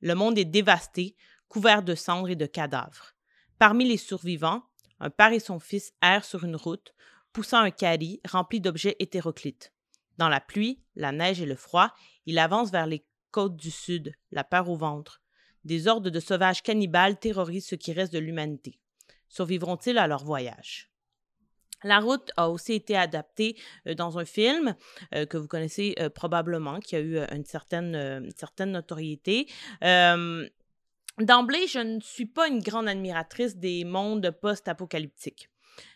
Le 0.00 0.14
monde 0.14 0.38
est 0.38 0.44
dévasté, 0.44 1.16
couvert 1.48 1.82
de 1.82 1.94
cendres 1.94 2.30
et 2.30 2.36
de 2.36 2.46
cadavres. 2.46 3.14
Parmi 3.58 3.84
les 3.84 3.96
survivants, 3.96 4.64
un 4.98 5.10
père 5.10 5.32
et 5.32 5.40
son 5.40 5.60
fils 5.60 5.92
errent 6.02 6.24
sur 6.24 6.44
une 6.44 6.56
route, 6.56 6.94
poussant 7.32 7.58
un 7.58 7.70
carry 7.70 8.20
rempli 8.28 8.60
d'objets 8.60 8.96
hétéroclites. 8.98 9.72
Dans 10.18 10.28
la 10.28 10.40
pluie, 10.40 10.82
la 10.96 11.12
neige 11.12 11.40
et 11.40 11.46
le 11.46 11.56
froid, 11.56 11.92
il 12.26 12.38
avance 12.38 12.70
vers 12.70 12.86
les 12.86 13.04
côtes 13.30 13.56
du 13.56 13.70
sud, 13.70 14.14
la 14.32 14.44
peur 14.44 14.68
au 14.68 14.76
ventre. 14.76 15.20
Des 15.64 15.86
hordes 15.86 16.08
de 16.08 16.20
sauvages 16.20 16.62
cannibales 16.62 17.18
terrorisent 17.18 17.68
ce 17.68 17.74
qui 17.74 17.92
reste 17.92 18.12
de 18.12 18.18
l'humanité. 18.18 18.80
Survivront-ils 19.28 19.98
à 19.98 20.06
leur 20.06 20.24
voyage? 20.24 20.90
La 21.84 22.00
route 22.00 22.32
a 22.38 22.48
aussi 22.48 22.72
été 22.72 22.96
adaptée 22.96 23.56
euh, 23.86 23.94
dans 23.94 24.18
un 24.18 24.24
film 24.24 24.74
euh, 25.14 25.26
que 25.26 25.36
vous 25.36 25.46
connaissez 25.46 25.94
euh, 26.00 26.08
probablement, 26.08 26.80
qui 26.80 26.96
a 26.96 27.00
eu 27.00 27.18
une 27.18 27.44
certaine, 27.44 28.30
notoriété. 28.66 29.46
D'emblée, 31.20 31.68
je 31.68 31.78
ne 31.78 32.00
suis 32.00 32.26
pas 32.26 32.48
une 32.48 32.58
grande 32.58 32.88
admiratrice 32.88 33.56
des 33.56 33.84
mondes 33.84 34.32
post-apocalyptiques. 34.32 35.48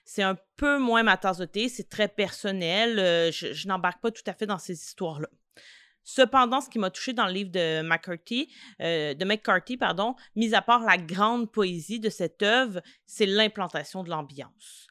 C'est 0.05 0.23
un 0.23 0.37
peu 0.57 0.79
moins 0.79 1.03
ma 1.03 1.17
tasse 1.17 1.39
de 1.39 1.45
thé, 1.45 1.69
c'est 1.69 1.89
très 1.89 2.07
personnel. 2.07 2.99
je, 3.33 3.67
n'embarque 3.67 4.01
pas 4.01 4.13
tout 4.13 4.23
à 4.27 4.33
fait 4.33 4.47
dans 4.47 4.59
ces 4.59 4.75
histoires-là. 4.75 5.29
Cependant, 6.05 6.61
ce 6.61 6.71
qui 6.71 6.79
m'a 6.79 6.91
touché 6.91 7.15
dans 7.15 7.27
le 7.27 7.33
livre 7.33 7.51
de 7.51 7.83
McCarthy, 7.83 8.49
de 8.79 9.25
McCarthy, 9.25 9.77
pardon, 9.77 10.15
mis 10.37 10.55
à 10.55 10.63
part 10.63 10.85
la 10.85 10.99
grande 10.99 11.51
poésie 11.51 11.99
de 11.99 12.11
cette 12.11 12.43
œuvre, 12.43 12.81
c'est 13.05 13.27
l'implantation 13.27 14.05
de 14.05 14.11
l'ambiance. 14.11 14.88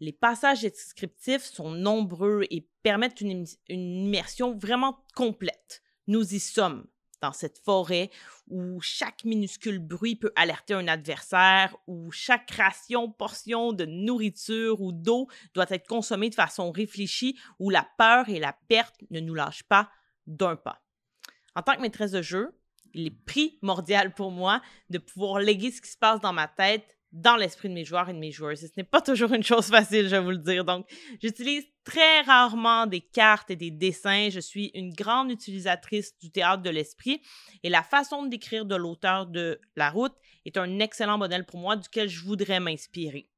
Les 0.00 0.12
passages 0.12 0.62
descriptifs 0.62 1.44
sont 1.44 1.70
nombreux 1.70 2.44
et 2.50 2.68
permettent 2.82 3.20
une, 3.20 3.46
immersion 3.68 4.56
vraiment 4.56 4.98
complète. 5.14 5.82
Nous 6.06 6.34
y 6.34 6.40
sommes 6.40 6.86
dans 7.22 7.32
cette 7.32 7.58
forêt 7.58 8.10
où 8.48 8.78
chaque 8.82 9.24
minuscule 9.24 9.78
bruit 9.78 10.16
peut 10.16 10.32
alerter 10.36 10.74
un 10.74 10.86
adversaire, 10.86 11.74
où 11.86 12.10
chaque 12.12 12.50
ration, 12.50 13.10
portion 13.10 13.72
de 13.72 13.86
nourriture 13.86 14.82
ou 14.82 14.92
d'eau 14.92 15.28
doit 15.54 15.66
être 15.70 15.86
consommée 15.86 16.28
de 16.28 16.34
façon 16.34 16.70
réfléchie, 16.70 17.38
où 17.58 17.70
la 17.70 17.88
peur 17.96 18.28
et 18.28 18.38
la 18.38 18.54
perte 18.68 18.96
ne 19.10 19.20
nous 19.20 19.34
lâchent 19.34 19.64
pas 19.64 19.90
d'un 20.26 20.56
pas. 20.56 20.82
En 21.54 21.62
tant 21.62 21.74
que 21.74 21.80
maîtresse 21.80 22.12
de 22.12 22.20
jeu, 22.20 22.54
il 22.92 23.06
est 23.06 23.24
primordial 23.24 24.12
pour 24.12 24.30
moi 24.30 24.60
de 24.90 24.98
pouvoir 24.98 25.38
léguer 25.40 25.70
ce 25.70 25.80
qui 25.80 25.90
se 25.90 25.98
passe 25.98 26.20
dans 26.20 26.32
ma 26.34 26.48
tête 26.48 26.95
dans 27.12 27.36
l'esprit 27.36 27.68
de 27.68 27.74
mes 27.74 27.84
joueurs 27.84 28.08
et 28.08 28.12
de 28.12 28.18
mes 28.18 28.32
joueuses. 28.32 28.60
ce 28.60 28.66
n'est 28.76 28.84
pas 28.84 29.00
toujours 29.00 29.32
une 29.32 29.42
chose 29.42 29.66
facile, 29.66 30.04
je 30.04 30.16
vais 30.16 30.20
vous 30.20 30.30
le 30.30 30.38
dire. 30.38 30.64
Donc, 30.64 30.86
j'utilise 31.22 31.64
très 31.84 32.20
rarement 32.22 32.86
des 32.86 33.00
cartes 33.00 33.50
et 33.50 33.56
des 33.56 33.70
dessins. 33.70 34.28
Je 34.30 34.40
suis 34.40 34.70
une 34.74 34.92
grande 34.92 35.30
utilisatrice 35.30 36.18
du 36.18 36.30
théâtre 36.30 36.62
de 36.62 36.70
l'esprit 36.70 37.22
et 37.62 37.70
la 37.70 37.82
façon 37.82 38.24
de 38.24 38.28
décrire 38.28 38.66
de 38.66 38.76
l'auteur 38.76 39.26
de 39.26 39.60
La 39.76 39.90
Route 39.90 40.14
est 40.44 40.56
un 40.56 40.78
excellent 40.78 41.18
modèle 41.18 41.46
pour 41.46 41.58
moi 41.58 41.76
duquel 41.76 42.08
je 42.08 42.22
voudrais 42.22 42.60
m'inspirer. 42.60 43.28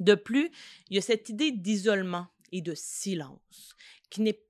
De 0.00 0.14
plus, 0.14 0.50
il 0.90 0.96
y 0.96 0.98
a 0.98 1.02
cette 1.02 1.28
idée 1.28 1.50
d'isolement 1.52 2.26
et 2.52 2.62
de 2.62 2.74
silence 2.74 3.74
qui 4.10 4.22
n'est 4.22 4.40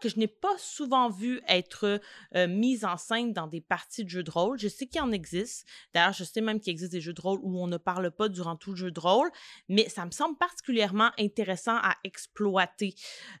que 0.00 0.08
je 0.08 0.18
n'ai 0.18 0.28
pas 0.28 0.56
souvent 0.58 1.08
vu 1.08 1.40
être 1.48 2.00
euh, 2.34 2.46
mise 2.46 2.84
en 2.84 2.96
scène 2.96 3.32
dans 3.32 3.46
des 3.46 3.60
parties 3.60 4.04
de 4.04 4.08
jeux 4.08 4.22
de 4.22 4.30
rôle. 4.30 4.58
Je 4.58 4.68
sais 4.68 4.86
qu'il 4.86 5.00
en 5.00 5.12
existe. 5.12 5.66
D'ailleurs, 5.92 6.12
je 6.12 6.24
sais 6.24 6.40
même 6.40 6.60
qu'il 6.60 6.70
existe 6.70 6.92
des 6.92 7.00
jeux 7.00 7.12
de 7.12 7.20
rôle 7.20 7.40
où 7.42 7.58
on 7.60 7.66
ne 7.66 7.76
parle 7.76 8.10
pas 8.10 8.28
durant 8.28 8.56
tout 8.56 8.70
le 8.70 8.76
jeu 8.76 8.90
de 8.90 9.00
rôle, 9.00 9.30
mais 9.68 9.88
ça 9.88 10.04
me 10.04 10.10
semble 10.10 10.36
particulièrement 10.36 11.10
intéressant 11.18 11.76
à 11.76 11.96
exploiter. 12.04 12.94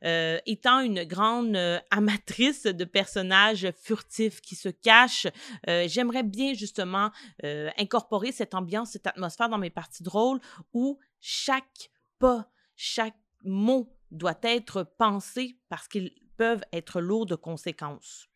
Euh, 0.04 0.38
étant 0.46 0.80
une 0.80 1.04
grande 1.04 1.56
euh, 1.56 1.78
amatrice 1.90 2.64
de 2.64 2.84
personnages 2.84 3.70
furtifs 3.80 4.40
qui 4.40 4.54
se 4.54 4.68
cachent, 4.68 5.26
j'aimerais 5.66 6.22
bien 6.22 6.54
justement 6.54 7.10
incorporer 7.42 8.32
cette 8.32 8.54
ambiance, 8.54 8.92
cette 8.92 9.06
atmosphère 9.06 9.48
dans 9.48 9.58
mes 9.58 9.70
parties 9.70 10.02
de 10.02 10.08
rôle 10.08 10.40
où 10.72 10.98
chaque 11.20 11.90
pas, 12.18 12.50
chaque 12.76 13.16
mot 13.44 13.92
doit 14.10 14.38
être 14.42 14.84
pensé 14.98 15.58
parce 15.68 15.88
qu'il 15.88 16.12
peuvent 16.36 16.64
être 16.72 17.00
lourds 17.00 17.26
de 17.26 17.34
conséquences. 17.34 18.28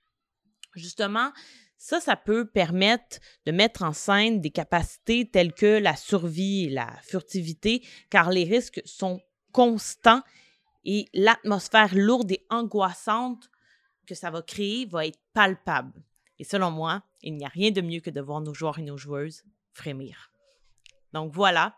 Justement, 0.74 1.32
ça, 1.76 2.00
ça 2.00 2.16
peut 2.16 2.46
permettre 2.46 3.18
de 3.46 3.52
mettre 3.52 3.82
en 3.82 3.92
scène 3.92 4.40
des 4.40 4.50
capacités 4.50 5.30
telles 5.30 5.54
que 5.54 5.78
la 5.78 5.96
survie 5.96 6.68
la 6.68 6.90
furtivité, 7.02 7.86
car 8.10 8.30
les 8.30 8.44
risques 8.44 8.82
sont 8.84 9.20
constants 9.52 10.22
et 10.84 11.06
l'atmosphère 11.14 11.94
lourde 11.94 12.32
et 12.32 12.46
angoissante 12.50 13.50
que 14.06 14.14
ça 14.14 14.30
va 14.30 14.42
créer 14.42 14.86
va 14.86 15.06
être 15.06 15.20
palpable. 15.32 16.02
Et 16.38 16.44
selon 16.44 16.70
moi, 16.70 17.02
il 17.22 17.36
n'y 17.36 17.44
a 17.44 17.48
rien 17.48 17.70
de 17.70 17.80
mieux 17.80 18.00
que 18.00 18.10
de 18.10 18.20
voir 18.20 18.40
nos 18.40 18.54
joueurs 18.54 18.78
et 18.78 18.82
nos 18.82 18.96
joueuses 18.96 19.44
frémir. 19.72 20.32
Donc 21.12 21.32
voilà, 21.32 21.76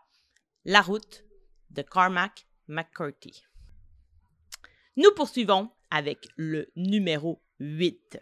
la 0.65 0.81
route 0.81 1.23
de 1.69 1.81
Carmack 1.81 2.47
McCurdy. 2.67 3.43
Nous 4.97 5.11
poursuivons 5.15 5.71
avec 5.91 6.27
le 6.37 6.71
numéro 6.75 7.41
8. 7.59 8.19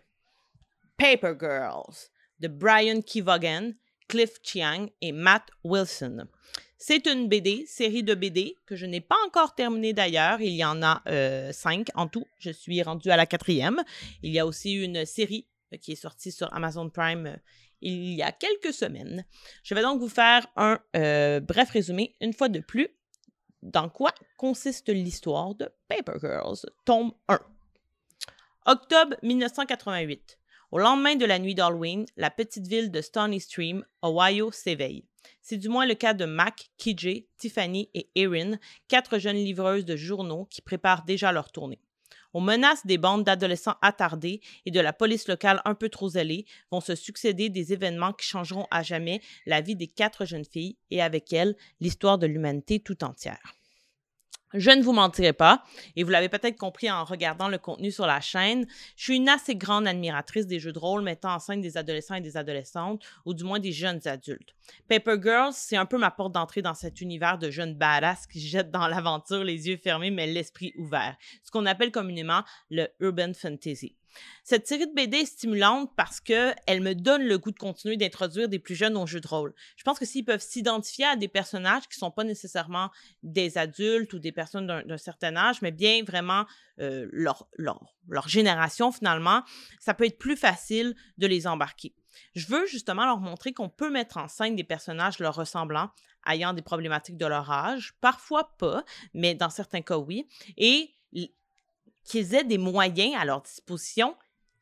Paper 0.97 1.33
Girls 1.39 2.09
de 2.39 2.47
Brian 2.47 3.01
Kevogan, 3.01 3.75
Cliff 4.07 4.39
Chiang 4.43 4.87
et 5.01 5.11
Matt 5.11 5.43
Wilson. 5.63 6.27
C'est 6.77 7.07
une 7.07 7.27
BD, 7.27 7.65
série 7.67 8.03
de 8.03 8.15
BD 8.15 8.55
que 8.65 8.75
je 8.75 8.85
n'ai 8.85 9.01
pas 9.01 9.17
encore 9.27 9.53
terminée 9.53 9.93
d'ailleurs. 9.93 10.41
Il 10.41 10.53
y 10.53 10.63
en 10.63 10.81
a 10.81 11.01
euh, 11.07 11.51
cinq 11.51 11.89
en 11.93 12.07
tout. 12.07 12.25
Je 12.39 12.51
suis 12.51 12.81
rendue 12.81 13.11
à 13.11 13.17
la 13.17 13.25
quatrième. 13.25 13.83
Il 14.23 14.31
y 14.31 14.39
a 14.39 14.45
aussi 14.45 14.73
une 14.73 15.05
série 15.05 15.45
euh, 15.73 15.77
qui 15.77 15.91
est 15.91 15.95
sortie 15.95 16.31
sur 16.31 16.53
Amazon 16.53 16.89
Prime 16.89 17.27
euh, 17.27 17.37
il 17.81 18.13
y 18.13 18.21
a 18.21 18.33
quelques 18.33 18.73
semaines. 18.73 19.25
Je 19.63 19.73
vais 19.73 19.81
donc 19.81 20.01
vous 20.01 20.09
faire 20.09 20.45
un 20.57 20.79
bref 21.39 21.69
résumé, 21.69 22.13
une 22.19 22.33
fois 22.33 22.49
de 22.49 22.59
plus, 22.59 22.89
dans 23.61 23.87
quoi 23.87 24.13
consiste 24.35 24.89
l'histoire 24.89 25.55
de 25.55 25.69
Paper 25.87 26.19
Girls, 26.19 26.57
tome 26.83 27.13
1. 27.29 27.39
Octobre 28.71 29.15
1988. 29.23 30.37
Au 30.69 30.77
lendemain 30.77 31.15
de 31.15 31.25
la 31.25 31.39
nuit 31.39 31.55
d'Halloween, 31.55 32.05
la 32.17 32.29
petite 32.29 32.67
ville 32.67 32.91
de 32.91 33.01
Stony 33.01 33.39
Stream, 33.39 33.83
Ohio, 34.05 34.51
s'éveille. 34.51 35.05
C'est 35.41 35.57
du 35.57 35.69
moins 35.69 35.87
le 35.87 35.95
cas 35.95 36.13
de 36.13 36.25
Mac, 36.25 36.69
KJ, 36.77 37.23
Tiffany 37.39 37.89
et 37.95 38.11
Erin, 38.13 38.59
quatre 38.87 39.17
jeunes 39.17 39.37
livreuses 39.37 39.85
de 39.85 39.95
journaux 39.95 40.45
qui 40.51 40.61
préparent 40.61 41.03
déjà 41.03 41.31
leur 41.31 41.51
tournée. 41.51 41.79
Aux 42.33 42.41
menaces 42.41 42.85
des 42.85 42.99
bandes 42.99 43.23
d'adolescents 43.23 43.77
attardés 43.81 44.39
et 44.67 44.69
de 44.69 44.79
la 44.79 44.93
police 44.93 45.27
locale 45.27 45.63
un 45.65 45.73
peu 45.73 45.89
trop 45.89 46.09
zélée 46.09 46.45
vont 46.69 46.79
se 46.79 46.93
succéder 46.93 47.49
des 47.49 47.73
événements 47.73 48.13
qui 48.13 48.27
changeront 48.27 48.67
à 48.69 48.83
jamais 48.83 49.19
la 49.47 49.61
vie 49.61 49.75
des 49.75 49.87
quatre 49.87 50.25
jeunes 50.25 50.45
filles 50.45 50.77
et 50.91 51.01
avec 51.01 51.33
elles 51.33 51.55
l'histoire 51.79 52.19
de 52.19 52.27
l'humanité 52.27 52.79
tout 52.79 53.03
entière. 53.03 53.58
Je 54.53 54.71
ne 54.71 54.81
vous 54.81 54.93
mentirai 54.93 55.31
pas, 55.31 55.63
et 55.95 56.03
vous 56.03 56.09
l'avez 56.09 56.27
peut-être 56.27 56.57
compris 56.57 56.89
en 56.89 57.03
regardant 57.03 57.49
le 57.49 57.59
contenu 57.59 57.91
sur 57.91 58.07
la 58.07 58.19
chaîne, 58.19 58.65
je 58.95 59.03
suis 59.03 59.15
une 59.17 59.29
assez 59.29 59.55
grande 59.55 59.87
admiratrice 59.87 60.47
des 60.47 60.59
jeux 60.59 60.71
de 60.71 60.79
rôle 60.79 61.03
mettant 61.03 61.35
en 61.35 61.39
scène 61.39 61.61
des 61.61 61.77
adolescents 61.77 62.15
et 62.15 62.21
des 62.21 62.35
adolescentes, 62.35 63.03
ou 63.25 63.35
du 63.35 63.43
moins 63.43 63.59
des 63.59 63.71
jeunes 63.71 64.01
adultes. 64.07 64.55
Paper 64.87 65.17
Girls, 65.21 65.53
c'est 65.53 65.77
un 65.77 65.85
peu 65.85 65.99
ma 65.99 66.09
porte 66.09 66.33
d'entrée 66.33 66.63
dans 66.63 66.73
cet 66.73 66.99
univers 66.99 67.37
de 67.37 67.51
jeunes 67.51 67.75
badass 67.75 68.25
qui 68.25 68.39
jettent 68.39 68.71
dans 68.71 68.87
l'aventure 68.87 69.43
les 69.43 69.67
yeux 69.67 69.77
fermés 69.77 70.09
mais 70.09 70.25
l'esprit 70.25 70.73
ouvert, 70.77 71.15
ce 71.43 71.51
qu'on 71.51 71.67
appelle 71.67 71.91
communément 71.91 72.43
le 72.71 72.87
urban 72.99 73.33
fantasy. 73.35 73.98
Cette 74.43 74.67
série 74.67 74.87
de 74.87 74.93
BD 74.93 75.17
est 75.17 75.25
stimulante 75.25 75.91
parce 75.95 76.19
qu'elle 76.19 76.81
me 76.81 76.93
donne 76.93 77.23
le 77.23 77.37
goût 77.37 77.51
de 77.51 77.57
continuer 77.57 77.97
d'introduire 77.97 78.49
des 78.49 78.59
plus 78.59 78.75
jeunes 78.75 78.97
au 78.97 79.05
jeu 79.05 79.19
de 79.19 79.27
rôle. 79.27 79.53
Je 79.75 79.83
pense 79.83 79.99
que 79.99 80.05
s'ils 80.05 80.25
peuvent 80.25 80.41
s'identifier 80.41 81.05
à 81.05 81.15
des 81.15 81.27
personnages 81.27 81.83
qui 81.83 81.97
ne 81.97 81.99
sont 81.99 82.11
pas 82.11 82.23
nécessairement 82.23 82.89
des 83.23 83.57
adultes 83.57 84.13
ou 84.13 84.19
des 84.19 84.31
personnes 84.31 84.67
d'un 84.67 84.97
certain 84.97 85.35
âge, 85.35 85.61
mais 85.61 85.71
bien 85.71 86.03
vraiment 86.03 86.45
euh, 86.79 87.07
leur, 87.11 87.47
leur 87.57 88.27
génération 88.27 88.91
finalement, 88.91 89.43
ça 89.79 89.93
peut 89.93 90.05
être 90.05 90.17
plus 90.17 90.37
facile 90.37 90.95
de 91.17 91.27
les 91.27 91.47
embarquer. 91.47 91.93
Je 92.35 92.47
veux 92.47 92.65
justement 92.65 93.05
leur 93.05 93.19
montrer 93.19 93.53
qu'on 93.53 93.69
peut 93.69 93.89
mettre 93.89 94.17
en 94.17 94.27
scène 94.27 94.55
des 94.55 94.63
personnages 94.63 95.19
leur 95.19 95.35
ressemblant, 95.35 95.89
ayant 96.27 96.53
des 96.53 96.61
problématiques 96.61 97.17
de 97.17 97.25
leur 97.25 97.49
âge, 97.51 97.93
parfois 98.01 98.55
pas, 98.57 98.83
mais 99.13 99.35
dans 99.35 99.49
certains 99.49 99.81
cas 99.81 99.97
oui, 99.97 100.27
et 100.57 100.95
qu'ils 102.09 102.33
aient 102.33 102.43
des 102.43 102.57
moyens 102.57 103.15
à 103.17 103.23
leur 103.23 103.41
disposition 103.41 104.15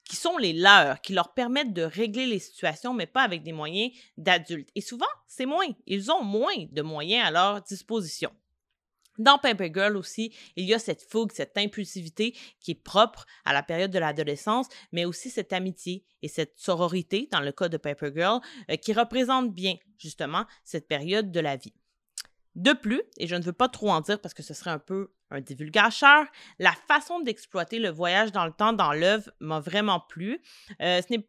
qui 0.03 0.15
sont 0.15 0.37
les 0.37 0.53
leurs, 0.53 1.01
qui 1.01 1.13
leur 1.13 1.33
permettent 1.33 1.73
de 1.73 1.81
régler 1.81 2.25
les 2.25 2.39
situations, 2.39 2.93
mais 2.93 3.07
pas 3.07 3.23
avec 3.23 3.43
des 3.43 3.51
moyens 3.51 3.91
d'adultes. 4.17 4.69
Et 4.75 4.81
souvent, 4.81 5.07
c'est 5.27 5.45
moins. 5.45 5.67
Ils 5.85 6.11
ont 6.11 6.23
moins 6.23 6.65
de 6.71 6.81
moyens 6.81 7.27
à 7.27 7.31
leur 7.31 7.61
disposition. 7.61 8.31
Dans 9.17 9.39
Paper 9.39 9.71
Girl 9.73 9.97
aussi, 9.97 10.33
il 10.55 10.65
y 10.65 10.73
a 10.73 10.79
cette 10.79 11.01
fougue, 11.01 11.31
cette 11.33 11.57
impulsivité 11.57 12.35
qui 12.59 12.71
est 12.71 12.83
propre 12.83 13.25
à 13.45 13.53
la 13.53 13.63
période 13.63 13.91
de 13.91 13.99
l'adolescence, 13.99 14.67
mais 14.91 15.05
aussi 15.05 15.29
cette 15.29 15.53
amitié 15.53 16.05
et 16.21 16.27
cette 16.27 16.57
sororité, 16.57 17.27
dans 17.31 17.41
le 17.41 17.51
cas 17.51 17.67
de 17.67 17.77
Paper 17.77 18.11
Girl, 18.15 18.39
euh, 18.69 18.75
qui 18.75 18.93
représente 18.93 19.53
bien 19.53 19.75
justement 19.97 20.45
cette 20.63 20.87
période 20.87 21.31
de 21.31 21.39
la 21.39 21.55
vie. 21.55 21.73
De 22.57 22.73
plus, 22.73 23.03
et 23.17 23.27
je 23.27 23.35
ne 23.35 23.43
veux 23.43 23.53
pas 23.53 23.69
trop 23.69 23.91
en 23.91 24.01
dire 24.01 24.19
parce 24.19 24.33
que 24.33 24.41
ce 24.41 24.55
serait 24.55 24.71
un 24.71 24.79
peu 24.79 25.11
un 25.29 25.41
divulgateur, 25.41 26.25
la 26.57 26.71
façon 26.87 27.19
d'exploiter 27.19 27.77
le 27.77 27.89
voyage 27.89 28.31
dans 28.31 28.45
le 28.45 28.51
temps 28.51 28.73
dans 28.73 28.93
l'œuvre 28.93 29.29
m'a 29.39 29.59
vraiment 29.59 29.99
plu. 29.99 30.41
Euh, 30.81 31.01
ce 31.01 31.13
n'est 31.13 31.27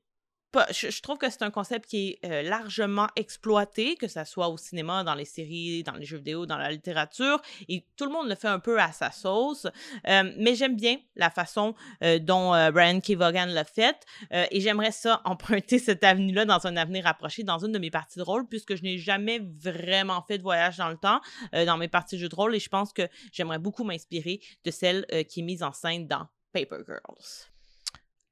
je, 0.70 1.00
trouve 1.02 1.18
que 1.18 1.28
c'est 1.30 1.42
un 1.42 1.50
concept 1.50 1.86
qui 1.86 2.18
est 2.22 2.24
euh, 2.24 2.42
largement 2.42 3.08
exploité, 3.16 3.96
que 3.96 4.08
ce 4.08 4.24
soit 4.24 4.48
au 4.48 4.56
cinéma, 4.56 5.04
dans 5.04 5.14
les 5.14 5.24
séries, 5.24 5.82
dans 5.82 5.92
les 5.92 6.06
jeux 6.06 6.16
vidéo, 6.16 6.46
dans 6.46 6.56
la 6.56 6.70
littérature, 6.70 7.40
et 7.68 7.84
tout 7.96 8.06
le 8.06 8.12
monde 8.12 8.28
le 8.28 8.34
fait 8.34 8.48
un 8.48 8.58
peu 8.58 8.80
à 8.80 8.92
sa 8.92 9.10
sauce. 9.10 9.66
Euh, 10.08 10.32
mais 10.38 10.54
j'aime 10.54 10.76
bien 10.76 10.96
la 11.16 11.30
façon 11.30 11.74
euh, 12.02 12.18
dont 12.18 12.50
Brian 12.72 13.00
K. 13.00 13.12
Vaughan 13.12 13.46
l'a 13.46 13.64
fait, 13.64 14.06
et 14.30 14.60
j'aimerais 14.60 14.92
ça 14.92 15.20
emprunter 15.24 15.78
cette 15.78 16.02
avenue-là 16.02 16.44
dans 16.44 16.66
un 16.66 16.76
avenir 16.76 17.06
approché, 17.06 17.42
dans 17.42 17.64
une 17.64 17.72
de 17.72 17.78
mes 17.78 17.90
parties 17.90 18.18
de 18.18 18.24
rôle, 18.24 18.46
puisque 18.46 18.74
je 18.74 18.82
n'ai 18.82 18.98
jamais 18.98 19.40
vraiment 19.40 20.22
fait 20.22 20.38
de 20.38 20.42
voyage 20.42 20.76
dans 20.78 20.88
le 20.88 20.96
temps 20.96 21.20
dans 21.52 21.76
mes 21.76 21.88
parties 21.88 22.16
de 22.16 22.22
jeux 22.22 22.28
de 22.28 22.34
rôle, 22.34 22.54
et 22.54 22.60
je 22.60 22.68
pense 22.68 22.92
que 22.92 23.02
j'aimerais 23.32 23.58
beaucoup 23.58 23.84
m'inspirer 23.84 24.40
de 24.64 24.70
celle 24.70 25.06
qui 25.28 25.40
est 25.40 25.44
mise 25.44 25.62
en 25.62 25.72
scène 25.72 26.06
dans 26.06 26.26
Paper 26.52 26.78
Girls 26.86 27.48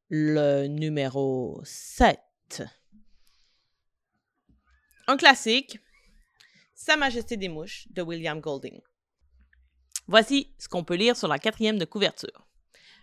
le 0.08 0.66
numéro 0.68 1.60
7. 1.64 2.20
Un 5.08 5.16
classique, 5.16 5.80
Sa 6.75 6.96
Majesté 6.96 7.36
des 7.36 7.48
Mouches 7.48 7.88
de 7.90 8.02
William 8.02 8.40
Golding. 8.40 8.80
Voici 10.06 10.54
ce 10.58 10.68
qu'on 10.68 10.84
peut 10.84 10.94
lire 10.94 11.16
sur 11.16 11.26
la 11.26 11.40
quatrième 11.40 11.78
de 11.78 11.84
couverture. 11.84 12.46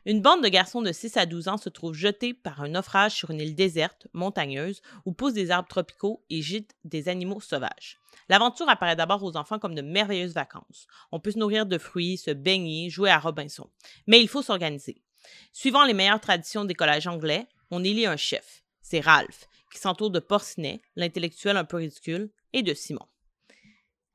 Une 0.06 0.22
bande 0.22 0.44
de 0.44 0.48
garçons 0.48 0.82
de 0.82 0.92
6 0.94 1.18
à 1.18 1.26
12 1.26 1.50
ans 1.50 1.58
se 1.58 1.70
trouve 1.70 1.94
jetée 1.94 2.34
par 2.34 2.62
un 2.62 2.70
naufrage 2.70 3.14
sur 3.14 3.32
une 3.32 3.42
île 3.42 3.56
déserte, 3.56 4.08
montagneuse, 4.14 4.82
où 5.06 5.12
poussent 5.12 5.34
des 5.34 5.52
arbres 5.52 5.68
tropicaux 5.68 6.24
et 6.30 6.42
gîtent 6.42 6.76
des 6.86 7.10
animaux 7.10 7.42
sauvages. 7.42 8.00
L'aventure 8.30 8.70
apparaît 8.70 8.96
d'abord 8.96 9.24
aux 9.24 9.36
enfants 9.36 9.60
comme 9.60 9.76
de 9.76 9.82
merveilleuses 9.82 10.34
vacances. 10.34 10.88
On 11.12 11.20
peut 11.20 11.32
se 11.32 11.40
nourrir 11.40 11.66
de 11.66 11.78
fruits, 11.78 12.18
se 12.18 12.32
baigner, 12.32 12.90
jouer 12.90 13.10
à 13.10 13.20
Robinson. 13.20 13.70
Mais 14.08 14.22
il 14.22 14.30
faut 14.30 14.42
s'organiser. 14.42 15.03
Suivant 15.52 15.86
les 15.86 15.94
meilleures 15.94 16.22
traditions 16.22 16.66
des 16.66 16.74
collèges 16.74 17.08
anglais, 17.08 17.48
on 17.72 17.84
élit 17.84 18.06
un 18.06 18.18
chef. 18.18 18.64
C'est 18.82 19.00
Ralph, 19.00 19.48
qui 19.72 19.80
s'entoure 19.80 20.12
de 20.12 20.20
Porcinet, 20.20 20.82
l'intellectuel 20.96 21.58
un 21.58 21.66
peu 21.66 21.78
ridicule, 21.78 22.30
et 22.54 22.62
de 22.62 22.74
Simon. 22.74 23.06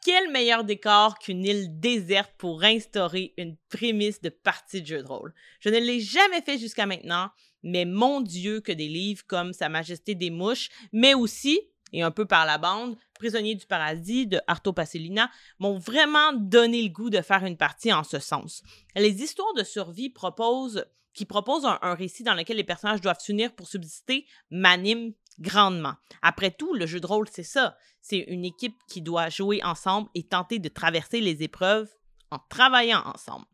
Quel 0.05 0.31
meilleur 0.31 0.65
décor 0.65 1.19
qu'une 1.19 1.45
île 1.45 1.81
déserte 1.81 2.33
pour 2.39 2.63
instaurer 2.63 3.35
une 3.37 3.57
prémisse 3.69 4.21
de 4.21 4.29
partie 4.29 4.81
de 4.81 4.87
jeu 4.87 5.03
de 5.03 5.09
rôle? 5.09 5.35
Je 5.61 5.69
ne 5.69 5.79
l'ai 5.79 6.01
jamais 6.01 6.41
fait 6.41 6.57
jusqu'à 6.57 6.87
maintenant, 6.87 7.31
mais 7.63 7.85
mon 7.85 8.21
Dieu 8.21 8.61
que 8.61 8.73
des 8.73 8.89
livres 8.89 9.25
comme 9.27 9.53
Sa 9.53 9.69
Majesté 9.69 10.15
des 10.15 10.31
Mouches, 10.31 10.71
mais 10.93 11.15
aussi, 11.15 11.61
et 11.93 12.03
un 12.03 12.11
peu 12.11 12.27
par 12.27 12.47
la 12.47 12.59
bande, 12.59 12.97
Prisonnier 13.15 13.57
du 13.57 13.67
paradis 13.67 14.27
de 14.27 14.41
Arto 14.47 14.73
Pasolina 14.73 15.31
m'ont 15.59 15.79
vraiment 15.79 16.33
donné 16.33 16.83
le 16.83 16.91
goût 16.91 17.11
de 17.11 17.21
faire 17.21 17.45
une 17.45 17.57
partie 17.57 17.93
en 17.93 18.05
ce 18.05 18.21
sens. 18.21 18.63
Les 18.95 19.23
histoires 19.23 19.55
de 19.55 19.65
survie 19.65 20.11
proposent 20.11 20.85
qui 21.15 21.25
propose 21.25 21.65
un, 21.65 21.95
récit 21.95 22.23
dans 22.23 22.35
lequel 22.35 22.57
les 22.57 22.65
personnages 22.65 23.01
doivent 23.01 23.21
s'unir 23.21 23.55
pour 23.55 23.67
subsister, 23.67 24.27
m'anime 24.51 25.13
grandement. 25.41 25.95
Après 26.23 26.51
tout, 26.51 26.75
le 26.75 26.87
jeu 26.87 27.01
de 27.01 27.07
rôle, 27.07 27.29
c'est 27.31 27.43
ça. 27.43 27.77
C'est 28.01 28.19
une 28.19 28.45
équipe 28.45 28.79
qui 28.89 29.03
doit 29.03 29.29
jouer 29.29 29.63
ensemble 29.63 30.09
et 30.15 30.27
tenter 30.27 30.59
de 30.59 30.69
traverser 30.69 31.21
les 31.21 31.43
épreuves 31.43 31.91
en 32.31 32.39
travaillant 32.49 33.03
ensemble. 33.05 33.47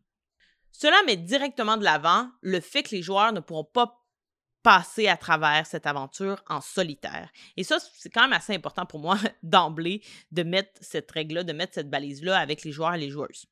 Cela 0.71 0.97
met 1.05 1.15
directement 1.15 1.77
de 1.77 1.83
l'avant 1.83 2.29
le 2.41 2.59
fait 2.59 2.83
que 2.83 2.95
les 2.95 3.01
joueurs 3.01 3.31
ne 3.31 3.39
pourront 3.39 3.63
pas 3.63 4.05
passer 4.61 5.07
à 5.07 5.15
travers 5.15 5.67
cette 5.67 5.85
aventure 5.85 6.43
en 6.49 6.59
solitaire. 6.59 7.29
Et 7.55 7.63
ça, 7.63 7.77
c'est 7.93 8.09
quand 8.09 8.23
même 8.23 8.33
assez 8.33 8.53
important 8.53 8.85
pour 8.85 8.99
moi 8.99 9.15
d'emblée 9.43 10.01
de 10.31 10.41
mettre 10.41 10.71
cette 10.81 11.09
règle-là, 11.11 11.43
de 11.43 11.53
mettre 11.53 11.75
cette 11.75 11.89
balise-là 11.89 12.37
avec 12.39 12.63
les 12.63 12.71
joueurs 12.71 12.95
et 12.95 12.99
les 12.99 13.11
joueuses. 13.11 13.45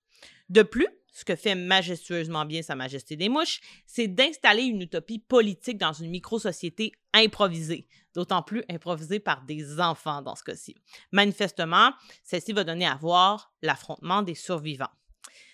De 0.50 0.64
plus, 0.64 0.88
ce 1.14 1.24
que 1.24 1.36
fait 1.36 1.56
majestueusement 1.56 2.44
bien 2.44 2.64
Sa 2.64 2.76
Majesté 2.76 3.16
des 3.16 3.30
Mouches, 3.30 3.62
c'est 3.86 4.08
d'installer 4.08 4.64
une 4.64 4.82
utopie 4.82 5.20
politique 5.20 5.78
dans 5.78 5.94
une 5.94 6.10
micro-société 6.10 6.92
improvisée, 7.14 7.88
d'autant 8.16 8.42
plus 8.42 8.64
improvisée 8.70 9.20
par 9.20 9.44
des 9.44 9.80
enfants 9.80 10.24
dans 10.24 10.36
ce 10.36 10.44
cas-ci. 10.44 10.76
Manifestement, 11.12 11.92
celle-ci 12.24 12.52
va 12.52 12.64
donner 12.64 12.88
à 12.88 12.96
voir 12.96 13.54
l'affrontement 13.62 14.24
des 14.24 14.36
survivants. 14.36 14.90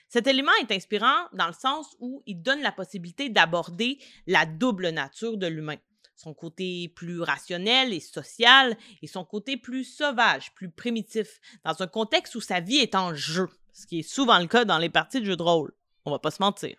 Cet 0.08 0.25
élément 0.25 0.51
est 0.62 0.72
inspirant 0.72 1.28
dans 1.34 1.48
le 1.48 1.54
sens 1.54 1.96
où 2.00 2.24
il 2.25 2.42
donne 2.42 2.62
la 2.62 2.72
possibilité 2.72 3.30
d'aborder 3.30 4.00
la 4.25 4.46
double 4.46 4.89
nature 4.89 5.38
de 5.38 5.46
l'humain, 5.46 5.78
son 6.16 6.34
côté 6.34 6.88
plus 6.96 7.22
rationnel 7.22 7.94
et 7.94 8.00
social 8.00 8.75
et 9.01 9.08
son 9.08 9.24
côté 9.24 9.58
plus 9.58 9.84
sauvage, 9.84 10.54
plus 10.56 10.72
primitif, 10.72 11.39
dans 11.63 11.80
un 11.84 11.88
contexte 11.88 12.34
où 12.36 12.42
sa 12.42 12.60
vie 12.60 12.78
est 12.78 12.96
en 12.96 13.13
jeu 13.13 13.50
ce 13.73 13.88
qui 13.88 13.99
est 13.99 14.03
souvent 14.03 14.39
le 14.39 14.47
cas 14.47 14.65
dans 14.65 14.77
les 14.77 14.89
parties 14.89 15.21
de 15.21 15.25
jeux 15.25 15.35
de 15.35 15.43
rôle. 15.43 15.71
On 16.05 16.11
va 16.11 16.19
pas 16.19 16.31
se 16.31 16.41
mentir. 16.41 16.75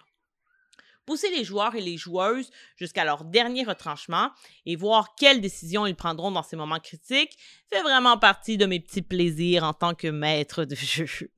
pousser 1.07 1.31
les 1.31 1.45
joueurs 1.45 1.75
et 1.75 1.81
les 1.81 1.97
joueuses 1.97 2.51
jusqu'à 2.77 3.05
leur 3.05 3.25
dernier 3.25 3.65
retranchement 3.65 4.31
et 4.65 4.77
voir 4.77 5.15
quelles 5.17 5.41
décisions 5.41 5.87
ils 5.87 5.97
prendront 5.97 6.31
dans 6.31 6.43
ces 6.43 6.57
moments 6.57 6.79
critiques 6.79 7.37
fait 7.73 7.83
vraiment 7.83 8.17
partie 8.17 8.57
de 8.57 8.67
mes 8.67 8.79
petits 8.79 9.03
plaisirs 9.03 9.65
en 9.65 9.73
tant 9.73 9.95
que 9.95 10.09
maître 10.09 10.65
de 10.65 10.75
jeu. 10.77 11.07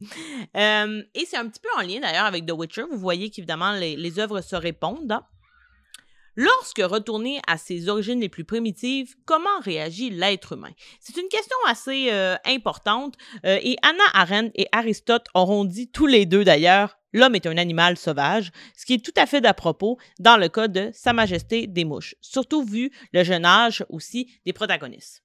Euh, 0.54 1.02
et 1.14 1.25
c'est 1.25 1.38
un 1.38 1.49
petit 1.49 1.61
peu 1.61 1.71
en 1.78 1.80
lien 1.80 2.00
d'ailleurs 2.00 2.26
avec 2.26 2.44
The 2.44 2.52
Witcher. 2.52 2.85
Vous 2.90 2.99
voyez 2.99 3.30
qu'évidemment 3.30 3.73
les, 3.73 4.18
œuvres 4.18 4.42
se 4.42 4.54
répondent. 4.54 5.18
Lorsque 6.35 6.81
retourné 6.83 7.41
à 7.47 7.59
ses 7.59 7.89
origines 7.89 8.21
les 8.21 8.29
plus 8.29 8.45
primitives, 8.45 9.15
comment 9.27 9.61
réagit 9.61 10.11
l'être 10.11 10.53
humain? 10.53 10.73
C'est 11.01 11.17
une 11.21 11.29
question 11.29 11.57
assez 11.67 12.09
euh, 12.11 12.37
importante 12.47 13.17
euh, 13.45 13.59
et 13.62 13.77
Anna 13.83 14.05
Arendt 14.15 14.51
et 14.55 14.67
Aristote 14.73 15.27
auront 15.35 15.65
dit 15.65 15.91
tous 15.91 16.07
les 16.07 16.25
deux 16.25 16.45
d'ailleurs 16.45 16.97
l'homme 17.12 17.35
est 17.35 17.47
un 17.47 17.59
animal 17.59 17.97
sauvage, 17.97 18.51
ce 18.77 18.87
qui 18.87 18.95
est 18.95 19.05
tout 19.05 19.12
à 19.17 19.27
fait 19.27 19.41
d'à 19.41 19.55
propos 19.55 19.99
dans 20.19 20.37
le 20.37 20.49
cas 20.49 20.69
de 20.69 20.91
Sa 20.95 21.12
Majesté 21.12 21.67
des 21.67 21.85
mouches, 21.85 22.15
surtout 22.21 22.65
vu 22.65 22.91
le 23.12 23.23
jeune 23.25 23.45
âge 23.45 23.85
aussi 23.91 24.33
des 24.47 24.53
protagonistes. 24.53 25.23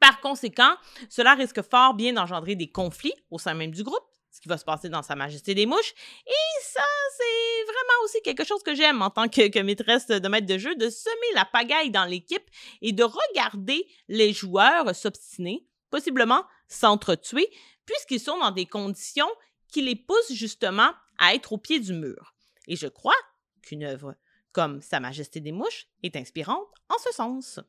Par 0.00 0.20
conséquent, 0.20 0.74
cela 1.08 1.34
risque 1.34 1.62
fort 1.62 1.94
bien 1.94 2.12
d'engendrer 2.12 2.56
des 2.56 2.70
conflits 2.70 3.14
au 3.30 3.38
sein 3.38 3.54
même 3.54 3.70
du 3.70 3.84
groupe, 3.84 4.04
ce 4.32 4.40
qui 4.40 4.48
va 4.48 4.58
se 4.58 4.64
passer 4.64 4.88
dans 4.88 5.02
Sa 5.02 5.14
Majesté 5.14 5.54
des 5.54 5.64
Mouches. 5.64 5.94
Et 6.26 6.62
ça, 6.62 6.82
c'est 7.16 7.64
vraiment 7.64 7.95
aussi 8.06 8.22
quelque 8.22 8.44
chose 8.44 8.62
que 8.62 8.74
j'aime 8.74 9.02
en 9.02 9.10
tant 9.10 9.28
que, 9.28 9.60
maîtresse 9.60 10.06
de 10.06 10.28
maître 10.28 10.46
de 10.46 10.58
jeu, 10.58 10.74
de 10.76 10.88
semer 10.88 11.34
la 11.34 11.44
pagaille 11.44 11.90
dans 11.90 12.04
l'équipe 12.04 12.48
et 12.80 12.92
de 12.92 13.02
regarder 13.02 13.86
les 14.08 14.32
joueurs 14.32 14.94
s'obstiner, 14.94 15.66
possiblement 15.90 16.44
s'entretuer, 16.68 17.48
puisqu'ils 17.84 18.20
sont 18.20 18.38
dans 18.38 18.52
des 18.52 18.66
conditions 18.66 19.28
qui 19.68 19.82
les 19.82 19.96
poussent 19.96 20.32
justement 20.32 20.90
à 21.18 21.34
être 21.34 21.52
au 21.52 21.58
pied 21.58 21.80
du 21.80 21.92
mur. 21.92 22.34
Et 22.68 22.76
je 22.76 22.86
crois 22.86 23.16
qu'une 23.62 23.84
œuvre 23.84 24.14
comme 24.52 24.80
Sa 24.80 25.00
Majesté 25.00 25.40
des 25.40 25.52
Mouches 25.52 25.86
est 26.02 26.16
inspirante 26.16 26.66
en 26.88 26.98
ce 26.98 27.12
sens. 27.12 27.60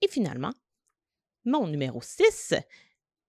Et 0.00 0.08
finalement, 0.08 0.52
mon 1.44 1.66
numéro 1.66 2.00
6, 2.00 2.54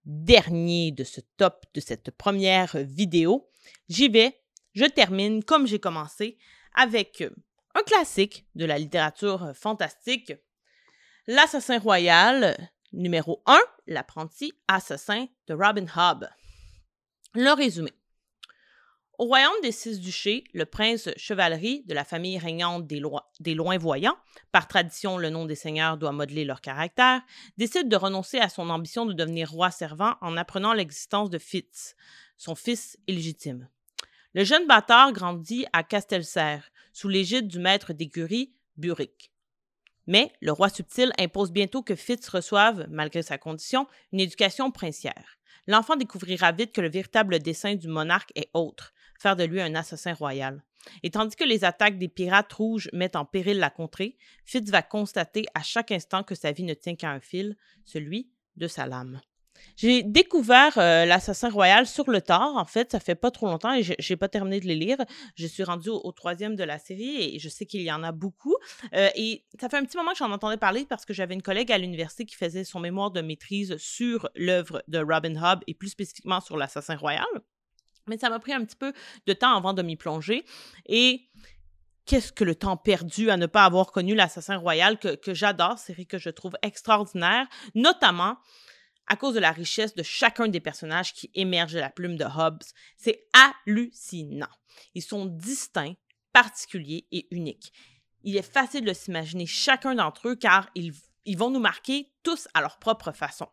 dernier 0.05 0.91
de 0.91 1.03
ce 1.03 1.21
top 1.37 1.65
de 1.73 1.81
cette 1.81 2.11
première 2.11 2.77
vidéo, 2.77 3.49
j'y 3.89 4.07
vais, 4.07 4.39
je 4.77 4.85
termine 4.85 5.43
comme 5.43 5.65
j'ai 5.65 5.79
commencé 5.79 6.37
avec 6.75 7.23
un 7.73 7.81
classique 7.81 8.45
de 8.53 8.63
la 8.63 8.77
littérature 8.77 9.51
fantastique, 9.55 10.33
L'Assassin 11.25 11.79
Royal, 11.79 12.55
numéro 12.93 13.41
1, 13.47 13.59
L'apprenti 13.87 14.53
assassin 14.67 15.25
de 15.47 15.55
Robin 15.55 15.87
Hobb. 15.95 16.29
Le 17.33 17.53
résumé. 17.55 17.91
Au 19.17 19.25
royaume 19.25 19.59
des 19.63 19.71
six 19.71 19.99
duchés, 19.99 20.43
le 20.53 20.67
prince 20.67 21.09
chevalerie 21.17 21.83
de 21.87 21.95
la 21.95 22.03
famille 22.03 22.37
régnante 22.37 22.85
des, 22.85 23.01
des 23.39 23.55
loin 23.55 23.79
voyants, 23.79 24.17
par 24.51 24.67
tradition 24.67 25.17
le 25.17 25.31
nom 25.31 25.45
des 25.45 25.55
seigneurs 25.55 25.97
doit 25.97 26.11
modeler 26.11 26.45
leur 26.45 26.61
caractère, 26.61 27.23
décide 27.57 27.89
de 27.89 27.95
renoncer 27.95 28.37
à 28.37 28.47
son 28.47 28.69
ambition 28.69 29.07
de 29.07 29.13
devenir 29.13 29.49
roi 29.49 29.71
servant 29.71 30.13
en 30.21 30.37
apprenant 30.37 30.73
l'existence 30.73 31.31
de 31.31 31.39
Fitz, 31.39 31.95
son 32.37 32.53
fils 32.53 32.99
illégitime. 33.07 33.67
Le 34.33 34.43
jeune 34.43 34.67
bâtard 34.67 35.13
grandit 35.13 35.65
à 35.73 35.83
Castelserre, 35.83 36.69
sous 36.91 37.07
l'égide 37.07 37.47
du 37.47 37.59
maître 37.59 37.93
d'écurie, 37.93 38.53
Buric. 38.75 39.31
Mais 40.05 40.31
le 40.41 40.51
roi 40.51 40.69
subtil 40.69 41.11
impose 41.17 41.51
bientôt 41.51 41.81
que 41.81 41.95
Fitz 41.95 42.27
reçoive, 42.29 42.87
malgré 42.89 43.21
sa 43.21 43.37
condition, 43.37 43.87
une 44.11 44.19
éducation 44.19 44.71
princière. 44.71 45.37
L'enfant 45.65 45.95
découvrira 45.95 46.51
vite 46.51 46.73
que 46.73 46.81
le 46.81 46.89
véritable 46.89 47.39
dessein 47.39 47.75
du 47.75 47.87
monarque 47.87 48.31
est 48.35 48.49
autre, 48.53 48.93
faire 49.19 49.35
de 49.35 49.43
lui 49.43 49.61
un 49.61 49.75
assassin 49.75 50.13
royal. 50.13 50.63
Et 51.03 51.11
tandis 51.11 51.35
que 51.35 51.43
les 51.43 51.65
attaques 51.65 51.97
des 51.97 52.07
pirates 52.07 52.53
rouges 52.53 52.89
mettent 52.93 53.15
en 53.15 53.25
péril 53.25 53.59
la 53.59 53.69
contrée, 53.69 54.17
Fitz 54.45 54.69
va 54.69 54.81
constater 54.81 55.45
à 55.53 55.61
chaque 55.61 55.91
instant 55.91 56.23
que 56.23 56.35
sa 56.35 56.51
vie 56.51 56.63
ne 56.63 56.73
tient 56.73 56.95
qu'à 56.95 57.11
un 57.11 57.19
fil, 57.19 57.57
celui 57.85 58.29
de 58.55 58.67
sa 58.67 58.87
lame. 58.87 59.21
J'ai 59.75 60.03
découvert 60.03 60.77
euh, 60.77 61.05
l'Assassin 61.05 61.49
Royal 61.49 61.85
sur 61.85 62.09
le 62.09 62.21
tard, 62.21 62.55
en 62.55 62.65
fait, 62.65 62.91
ça 62.91 62.99
fait 62.99 63.15
pas 63.15 63.31
trop 63.31 63.47
longtemps 63.47 63.73
et 63.73 63.83
j'ai 63.83 64.15
pas 64.15 64.27
terminé 64.27 64.59
de 64.59 64.65
les 64.65 64.75
lire. 64.75 64.97
Je 65.35 65.47
suis 65.47 65.63
rendue 65.63 65.89
au, 65.89 66.11
troisième 66.11 66.55
de 66.55 66.63
la 66.63 66.79
série 66.79 67.35
et 67.35 67.39
je 67.39 67.49
sais 67.49 67.65
qu'il 67.65 67.81
y 67.81 67.91
en 67.91 68.03
a 68.03 68.11
beaucoup. 68.11 68.55
Euh, 68.93 69.09
et 69.15 69.45
ça 69.59 69.69
fait 69.69 69.77
un 69.77 69.83
petit 69.83 69.97
moment 69.97 70.11
que 70.11 70.17
j'en 70.17 70.31
entendais 70.31 70.57
parler 70.57 70.85
parce 70.85 71.05
que 71.05 71.13
j'avais 71.13 71.33
une 71.33 71.41
collègue 71.41 71.71
à 71.71 71.77
l'université 71.77 72.25
qui 72.25 72.35
faisait 72.35 72.63
son 72.63 72.79
mémoire 72.79 73.11
de 73.11 73.21
maîtrise 73.21 73.77
sur 73.77 74.29
l'œuvre 74.35 74.83
de 74.87 74.99
Robin 74.99 75.35
Hobb 75.41 75.61
et 75.67 75.73
plus 75.73 75.89
spécifiquement 75.89 76.41
sur 76.41 76.57
l'Assassin 76.57 76.95
Royal. 76.95 77.25
Mais 78.07 78.17
ça 78.17 78.29
m'a 78.29 78.39
pris 78.39 78.53
un 78.53 78.63
petit 78.63 78.75
peu 78.75 78.93
de 79.25 79.33
temps 79.33 79.55
avant 79.55 79.73
de 79.73 79.81
m'y 79.81 79.95
plonger. 79.95 80.45
Et 80.87 81.27
qu'est-ce 82.05 82.31
que 82.31 82.43
le 82.43 82.55
temps 82.55 82.77
perdu 82.77 83.29
à 83.29 83.37
ne 83.37 83.45
pas 83.45 83.65
avoir 83.65 83.91
connu 83.91 84.15
l'Assassin 84.15 84.57
Royal 84.57 84.97
que, 84.97 85.15
que 85.15 85.33
j'adore, 85.33 85.77
série 85.77 86.07
que 86.07 86.17
je 86.17 86.29
trouve 86.29 86.55
extraordinaire, 86.63 87.47
notamment 87.75 88.37
à 89.07 89.15
cause 89.15 89.33
de 89.33 89.39
la 89.39 89.51
richesse 89.51 89.95
de 89.95 90.03
chacun 90.03 90.47
des 90.47 90.59
personnages 90.59 91.13
qui 91.13 91.31
émergent 91.33 91.73
de 91.73 91.79
la 91.79 91.89
plume 91.89 92.17
de 92.17 92.25
Hobbes. 92.25 92.63
C'est 92.97 93.27
hallucinant. 93.33 94.49
Ils 94.93 95.01
sont 95.01 95.25
distincts, 95.25 95.95
particuliers 96.33 97.07
et 97.11 97.27
uniques. 97.31 97.73
Il 98.23 98.35
est 98.35 98.41
facile 98.41 98.85
de 98.85 98.93
s'imaginer 98.93 99.45
chacun 99.45 99.95
d'entre 99.95 100.29
eux 100.29 100.35
car 100.35 100.69
ils, 100.75 100.93
vont 101.37 101.49
nous 101.49 101.59
marquer 101.59 102.11
tous 102.23 102.47
à 102.53 102.61
leur 102.61 102.77
propre 102.77 103.11
façon. 103.11 103.47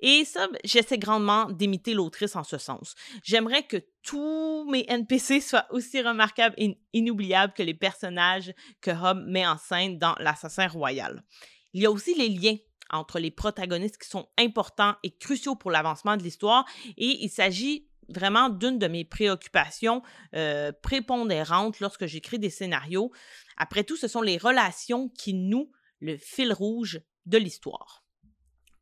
Et 0.00 0.24
ça, 0.24 0.48
j'essaie 0.62 0.98
grandement 0.98 1.50
d'imiter 1.50 1.92
l'autrice 1.92 2.36
en 2.36 2.44
ce 2.44 2.58
sens. 2.58 2.94
J'aimerais 3.24 3.64
que 3.64 3.78
tous 4.02 4.64
mes 4.70 4.84
NPC 4.88 5.40
soient 5.40 5.66
aussi 5.70 6.00
remarquables 6.00 6.54
et 6.58 6.78
inoubliables 6.92 7.52
que 7.52 7.62
les 7.62 7.74
personnages 7.74 8.52
que 8.80 8.90
Hobbes 8.90 9.24
met 9.26 9.46
en 9.46 9.58
scène 9.58 9.98
dans 9.98 10.14
L'Assassin 10.20 10.68
Royal. 10.68 11.24
Il 11.72 11.82
y 11.82 11.86
a 11.86 11.90
aussi 11.90 12.14
les 12.14 12.28
liens 12.28 12.56
entre 12.90 13.18
les 13.18 13.30
protagonistes 13.30 13.98
qui 13.98 14.08
sont 14.08 14.28
importants 14.38 14.94
et 15.02 15.10
cruciaux 15.10 15.56
pour 15.56 15.70
l'avancement 15.70 16.16
de 16.16 16.22
l'histoire 16.22 16.64
et 16.96 17.24
il 17.24 17.30
s'agit 17.30 17.88
vraiment 18.08 18.48
d'une 18.48 18.78
de 18.78 18.86
mes 18.86 19.04
préoccupations 19.04 20.02
euh, 20.34 20.72
prépondérantes 20.82 21.80
lorsque 21.80 22.06
j'écris 22.06 22.38
des 22.38 22.50
scénarios. 22.50 23.12
Après 23.56 23.84
tout, 23.84 23.96
ce 23.96 24.08
sont 24.08 24.22
les 24.22 24.38
relations 24.38 25.08
qui 25.10 25.34
nouent 25.34 25.70
le 26.00 26.16
fil 26.16 26.52
rouge 26.52 27.00
de 27.26 27.38
l'histoire. 27.38 28.04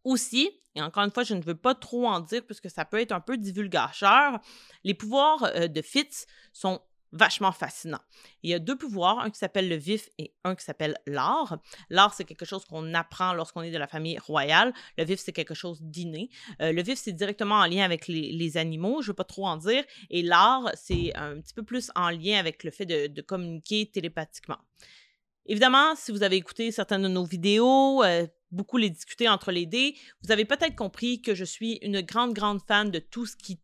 Aussi, 0.05 0.51
et 0.77 0.83
encore 0.83 1.03
une 1.03 1.11
fois, 1.11 1.25
je 1.25 1.35
ne 1.35 1.43
veux 1.43 1.57
pas 1.57 1.75
trop 1.75 2.07
en 2.07 2.21
dire 2.21 2.45
puisque 2.45 2.71
ça 2.71 2.85
peut 2.85 3.01
être 3.01 3.13
un 3.13 3.21
peu 3.21 3.37
divulgateur, 3.37 4.39
les 4.85 4.95
pouvoirs 4.95 5.51
euh, 5.57 5.67
de 5.67 5.83
Fitz 5.83 6.27
sont 6.53 6.81
vachement 7.13 7.53
fascinants. 7.53 8.01
Il 8.43 8.51
y 8.51 8.55
a 8.55 8.59
deux 8.59 8.77
pouvoirs, 8.77 9.21
un 9.21 9.31
qui 9.31 9.39
s'appelle 9.39 9.69
le 9.69 9.77
vif 9.77 10.09
et 10.19 10.35
un 10.45 10.55
qui 10.55 10.65
s'appelle 10.65 10.97
l'art. 11.07 11.59
L'art, 11.91 12.15
c'est 12.15 12.25
quelque 12.25 12.45
chose 12.45 12.65
qu'on 12.65 12.95
apprend 12.95 13.33
lorsqu'on 13.33 13.63
est 13.63 13.71
de 13.71 13.79
la 13.79 13.87
famille 13.87 14.19
royale. 14.19 14.73
Le 14.99 15.05
vif, 15.05 15.21
c'est 15.21 15.33
quelque 15.33 15.55
chose 15.55 15.81
d'inné. 15.83 16.31
Euh, 16.61 16.73
le 16.73 16.83
vif, 16.83 16.99
c'est 16.99 17.13
directement 17.13 17.57
en 17.57 17.67
lien 17.67 17.85
avec 17.85 18.09
les, 18.09 18.57
animaux, 18.57 19.03
je 19.03 19.07
ne 19.07 19.11
veux 19.11 19.17
pas 19.17 19.25
trop 19.25 19.47
en 19.47 19.57
dire. 19.57 19.85
Et 20.11 20.23
l'art, 20.23 20.71
c'est 20.75 21.15
un 21.17 21.41
petit 21.41 21.55
peu 21.55 21.63
plus 21.63 21.91
en 21.95 22.11
lien 22.11 22.39
avec 22.39 22.65
le 22.65 22.71
fait 22.71 22.87
de, 22.87 23.21
communiquer 23.21 23.91
télépathiquement. 23.91 24.59
Évidemment, 25.47 25.95
si 25.97 26.13
vous 26.13 26.23
avez 26.23 26.37
écouté 26.37 26.71
certaines 26.71 27.03
de 27.03 27.09
nos 27.09 27.25
vidéos, 27.25 28.03
euh, 28.05 28.27
beaucoup 28.51 28.77
les 28.77 28.91
discuter 28.91 29.29
entre 29.29 29.53
les 29.53 29.67
dés, 29.67 29.97
vous 30.23 30.33
avez 30.33 30.45
peut-être 30.45 30.77
compris 30.77 31.23
que 31.23 31.35
je 31.35 31.45
suis 31.45 31.79
une 31.83 32.01
grande, 32.01 32.35
grande 32.35 32.61
fan 32.67 32.91
de 32.91 32.99
tout 32.99 33.27
ce 33.27 33.37
qui 33.37 33.59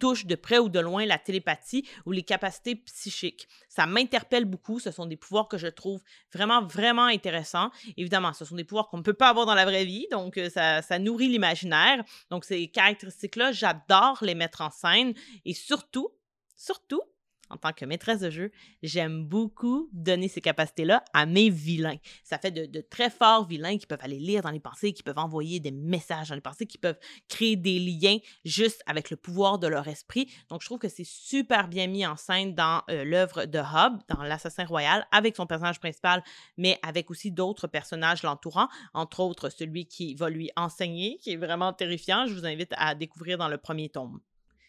touche 0.00 0.26
de 0.26 0.34
près 0.34 0.58
ou 0.58 0.68
de 0.68 0.80
loin 0.80 1.06
la 1.06 1.18
télépathie 1.18 1.86
ou 2.06 2.10
les 2.10 2.24
capacités 2.24 2.74
psychiques. 2.74 3.46
Ça 3.68 3.86
m'interpelle 3.86 4.46
beaucoup. 4.46 4.80
Ce 4.80 4.90
sont 4.90 5.06
des 5.06 5.16
pouvoirs 5.16 5.46
que 5.46 5.58
je 5.58 5.68
trouve 5.68 6.02
vraiment, 6.34 6.62
vraiment 6.62 7.04
intéressants. 7.04 7.70
Évidemment, 7.96 8.32
ce 8.32 8.44
sont 8.44 8.56
des 8.56 8.64
pouvoirs 8.64 8.88
qu'on 8.88 8.98
ne 8.98 9.02
peut 9.02 9.14
pas 9.14 9.28
avoir 9.28 9.46
dans 9.46 9.54
la 9.54 9.64
vraie 9.64 9.84
vie, 9.84 10.08
donc 10.10 10.36
euh, 10.38 10.50
ça, 10.50 10.82
ça 10.82 10.98
nourrit 10.98 11.28
l'imaginaire. 11.28 12.02
Donc 12.30 12.44
ces 12.44 12.66
caractéristiques-là, 12.66 13.52
j'adore 13.52 14.18
les 14.22 14.34
mettre 14.34 14.62
en 14.62 14.70
scène 14.70 15.14
et 15.44 15.54
surtout, 15.54 16.08
surtout, 16.56 17.02
en 17.50 17.56
tant 17.56 17.72
que 17.72 17.84
maîtresse 17.84 18.20
de 18.20 18.30
jeu, 18.30 18.50
j'aime 18.82 19.24
beaucoup 19.24 19.88
donner 19.92 20.28
ces 20.28 20.40
capacités-là 20.40 21.04
à 21.12 21.26
mes 21.26 21.50
vilains. 21.50 21.96
Ça 22.24 22.38
fait 22.38 22.50
de, 22.50 22.80
très 22.80 23.10
forts 23.10 23.46
vilains 23.46 23.78
qui 23.78 23.86
peuvent 23.86 24.00
aller 24.02 24.18
lire 24.18 24.42
dans 24.42 24.50
les 24.50 24.60
pensées, 24.60 24.92
qui 24.92 25.02
peuvent 25.02 25.18
envoyer 25.18 25.60
des 25.60 25.70
messages 25.70 26.28
dans 26.28 26.34
les 26.34 26.40
pensées, 26.40 26.66
qui 26.66 26.78
peuvent 26.78 26.98
créer 27.28 27.56
des 27.56 27.78
liens 27.78 28.18
juste 28.44 28.82
avec 28.86 29.10
le 29.10 29.16
pouvoir 29.16 29.58
de 29.58 29.66
leur 29.66 29.88
esprit. 29.88 30.30
Donc, 30.48 30.62
je 30.62 30.66
trouve 30.66 30.78
que 30.78 30.88
c'est 30.88 31.06
super 31.06 31.68
bien 31.68 31.86
mis 31.86 32.06
en 32.06 32.16
scène 32.16 32.54
dans 32.54 32.82
euh, 32.90 33.04
l'œuvre 33.04 33.44
de 33.44 33.58
Hobbes, 33.58 34.00
dans 34.08 34.22
L'Assassin 34.22 34.64
Royal, 34.64 35.06
avec 35.10 35.36
son 35.36 35.46
personnage 35.46 35.80
principal, 35.80 36.22
mais 36.56 36.78
avec 36.82 37.10
aussi 37.10 37.30
d'autres 37.30 37.66
personnages 37.66 38.22
l'entourant, 38.22 38.68
entre 38.94 39.20
autres 39.20 39.50
celui 39.50 39.86
qui 39.86 40.14
va 40.14 40.30
lui 40.30 40.50
enseigner, 40.56 41.18
qui 41.18 41.32
est 41.32 41.36
vraiment 41.36 41.72
terrifiant. 41.72 42.26
Je 42.26 42.34
vous 42.34 42.46
invite 42.46 42.72
à 42.76 42.94
découvrir 42.94 43.38
dans 43.38 43.48
le 43.48 43.58
premier 43.58 43.88
tome. 43.88 44.20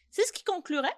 C'est 0.09 0.25
ce 0.25 0.33
qui 0.33 0.43
conclurait 0.43 0.89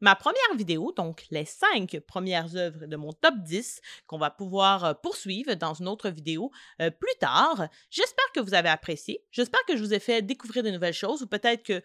ma 0.00 0.14
première 0.14 0.54
vidéo, 0.56 0.92
donc 0.92 1.24
les 1.30 1.44
cinq 1.44 1.98
premières 2.06 2.56
œuvres 2.56 2.86
de 2.86 2.96
mon 2.96 3.12
top 3.12 3.34
10, 3.38 3.80
qu'on 4.06 4.18
va 4.18 4.30
pouvoir 4.30 4.84
euh, 4.84 4.94
poursuivre 4.94 5.54
dans 5.54 5.74
une 5.74 5.88
autre 5.88 6.10
vidéo 6.10 6.50
euh, 6.80 6.90
plus 6.90 7.14
tard. 7.20 7.68
J'espère 7.90 8.30
que 8.34 8.40
vous 8.40 8.54
avez 8.54 8.68
apprécié. 8.68 9.24
J'espère 9.30 9.64
que 9.66 9.76
je 9.76 9.82
vous 9.82 9.94
ai 9.94 10.00
fait 10.00 10.22
découvrir 10.22 10.62
de 10.62 10.70
nouvelles 10.70 10.94
choses 10.94 11.22
ou 11.22 11.26
peut-être 11.26 11.62
que 11.62 11.82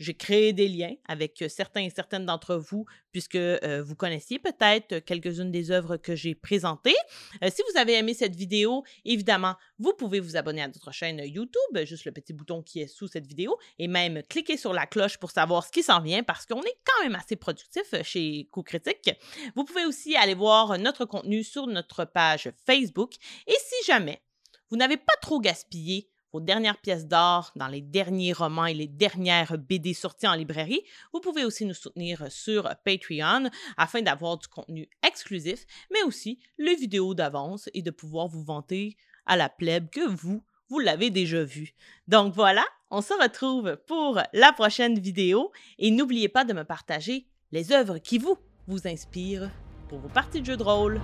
j'ai 0.00 0.14
créé 0.14 0.52
des 0.52 0.66
liens 0.66 0.94
avec 1.06 1.44
certains 1.48 1.82
et 1.82 1.90
certaines 1.90 2.26
d'entre 2.26 2.56
vous, 2.56 2.86
puisque 3.12 3.36
vous 3.36 3.94
connaissiez 3.94 4.40
peut-être 4.40 4.98
quelques-unes 5.00 5.52
des 5.52 5.70
œuvres 5.70 5.96
que 5.96 6.16
j'ai 6.16 6.34
présentées. 6.34 6.96
si 7.42 7.62
vous 7.70 7.78
avez 7.78 7.94
aimé 7.94 8.14
cette 8.14 8.34
vidéo, 8.34 8.82
évidemment, 9.04 9.54
vous 9.78 9.92
pouvez 9.92 10.18
vous 10.18 10.36
abonner 10.36 10.62
à 10.62 10.66
notre 10.68 10.90
chaîne 10.90 11.20
YouTube, 11.24 11.84
juste 11.84 12.06
le 12.06 12.12
petit 12.12 12.32
bouton 12.32 12.62
qui 12.62 12.80
est 12.80 12.88
sous 12.88 13.06
cette 13.06 13.26
vidéo, 13.26 13.56
et 13.78 13.86
même 13.86 14.22
cliquer 14.24 14.56
sur 14.56 14.72
la 14.72 14.86
cloche 14.86 15.18
pour 15.18 15.30
savoir 15.30 15.64
ce 15.64 15.70
qui 15.70 15.82
s'en 15.82 16.00
vient, 16.00 16.22
parce 16.22 16.46
qu'on 16.46 16.62
est 16.62 16.78
quand 16.84 17.04
même 17.04 17.14
assez 17.14 17.36
productif 17.36 17.94
chez 18.02 18.48
Coup 18.50 18.62
Critique. 18.62 19.10
Vous 19.54 19.64
pouvez 19.64 19.84
aussi 19.84 20.16
aller 20.16 20.34
voir 20.34 20.78
notre 20.78 21.04
contenu 21.04 21.44
sur 21.44 21.66
notre 21.66 22.04
page 22.04 22.50
Facebook. 22.66 23.14
Et 23.46 23.56
si 23.58 23.86
jamais 23.86 24.22
vous 24.70 24.76
n'avez 24.76 24.96
pas 24.96 25.14
trop 25.20 25.40
gaspillé 25.40 26.09
vos 26.32 26.40
dernières 26.40 26.78
pièces 26.78 27.06
d'or 27.06 27.52
dans 27.56 27.68
les 27.68 27.80
derniers 27.80 28.32
romans 28.32 28.66
et 28.66 28.74
les 28.74 28.86
dernières 28.86 29.58
BD 29.58 29.94
sorties 29.94 30.28
en 30.28 30.34
librairie, 30.34 30.82
vous 31.12 31.20
pouvez 31.20 31.44
aussi 31.44 31.64
nous 31.64 31.74
soutenir 31.74 32.30
sur 32.30 32.68
Patreon 32.84 33.50
afin 33.76 34.02
d'avoir 34.02 34.38
du 34.38 34.48
contenu 34.48 34.88
exclusif, 35.06 35.66
mais 35.92 36.02
aussi 36.02 36.38
les 36.58 36.76
vidéos 36.76 37.14
d'avance 37.14 37.68
et 37.74 37.82
de 37.82 37.90
pouvoir 37.90 38.28
vous 38.28 38.42
vanter 38.42 38.96
à 39.26 39.36
la 39.36 39.48
plèbe 39.48 39.90
que 39.90 40.06
vous, 40.06 40.42
vous 40.68 40.78
l'avez 40.78 41.10
déjà 41.10 41.42
vu. 41.42 41.74
Donc 42.08 42.34
voilà, 42.34 42.64
on 42.90 43.02
se 43.02 43.14
retrouve 43.14 43.76
pour 43.86 44.20
la 44.32 44.52
prochaine 44.52 44.98
vidéo 44.98 45.50
et 45.78 45.90
n'oubliez 45.90 46.28
pas 46.28 46.44
de 46.44 46.52
me 46.52 46.64
partager 46.64 47.26
les 47.52 47.72
œuvres 47.72 47.98
qui 47.98 48.18
vous, 48.18 48.36
vous 48.66 48.86
inspirent 48.86 49.50
pour 49.88 49.98
vos 49.98 50.08
parties 50.08 50.40
de 50.40 50.46
jeux 50.46 50.56
de 50.56 50.62
rôle. 50.62 51.00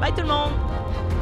Bye 0.00 0.14
tout 0.14 0.22
le 0.22 0.28
monde! 0.28 1.21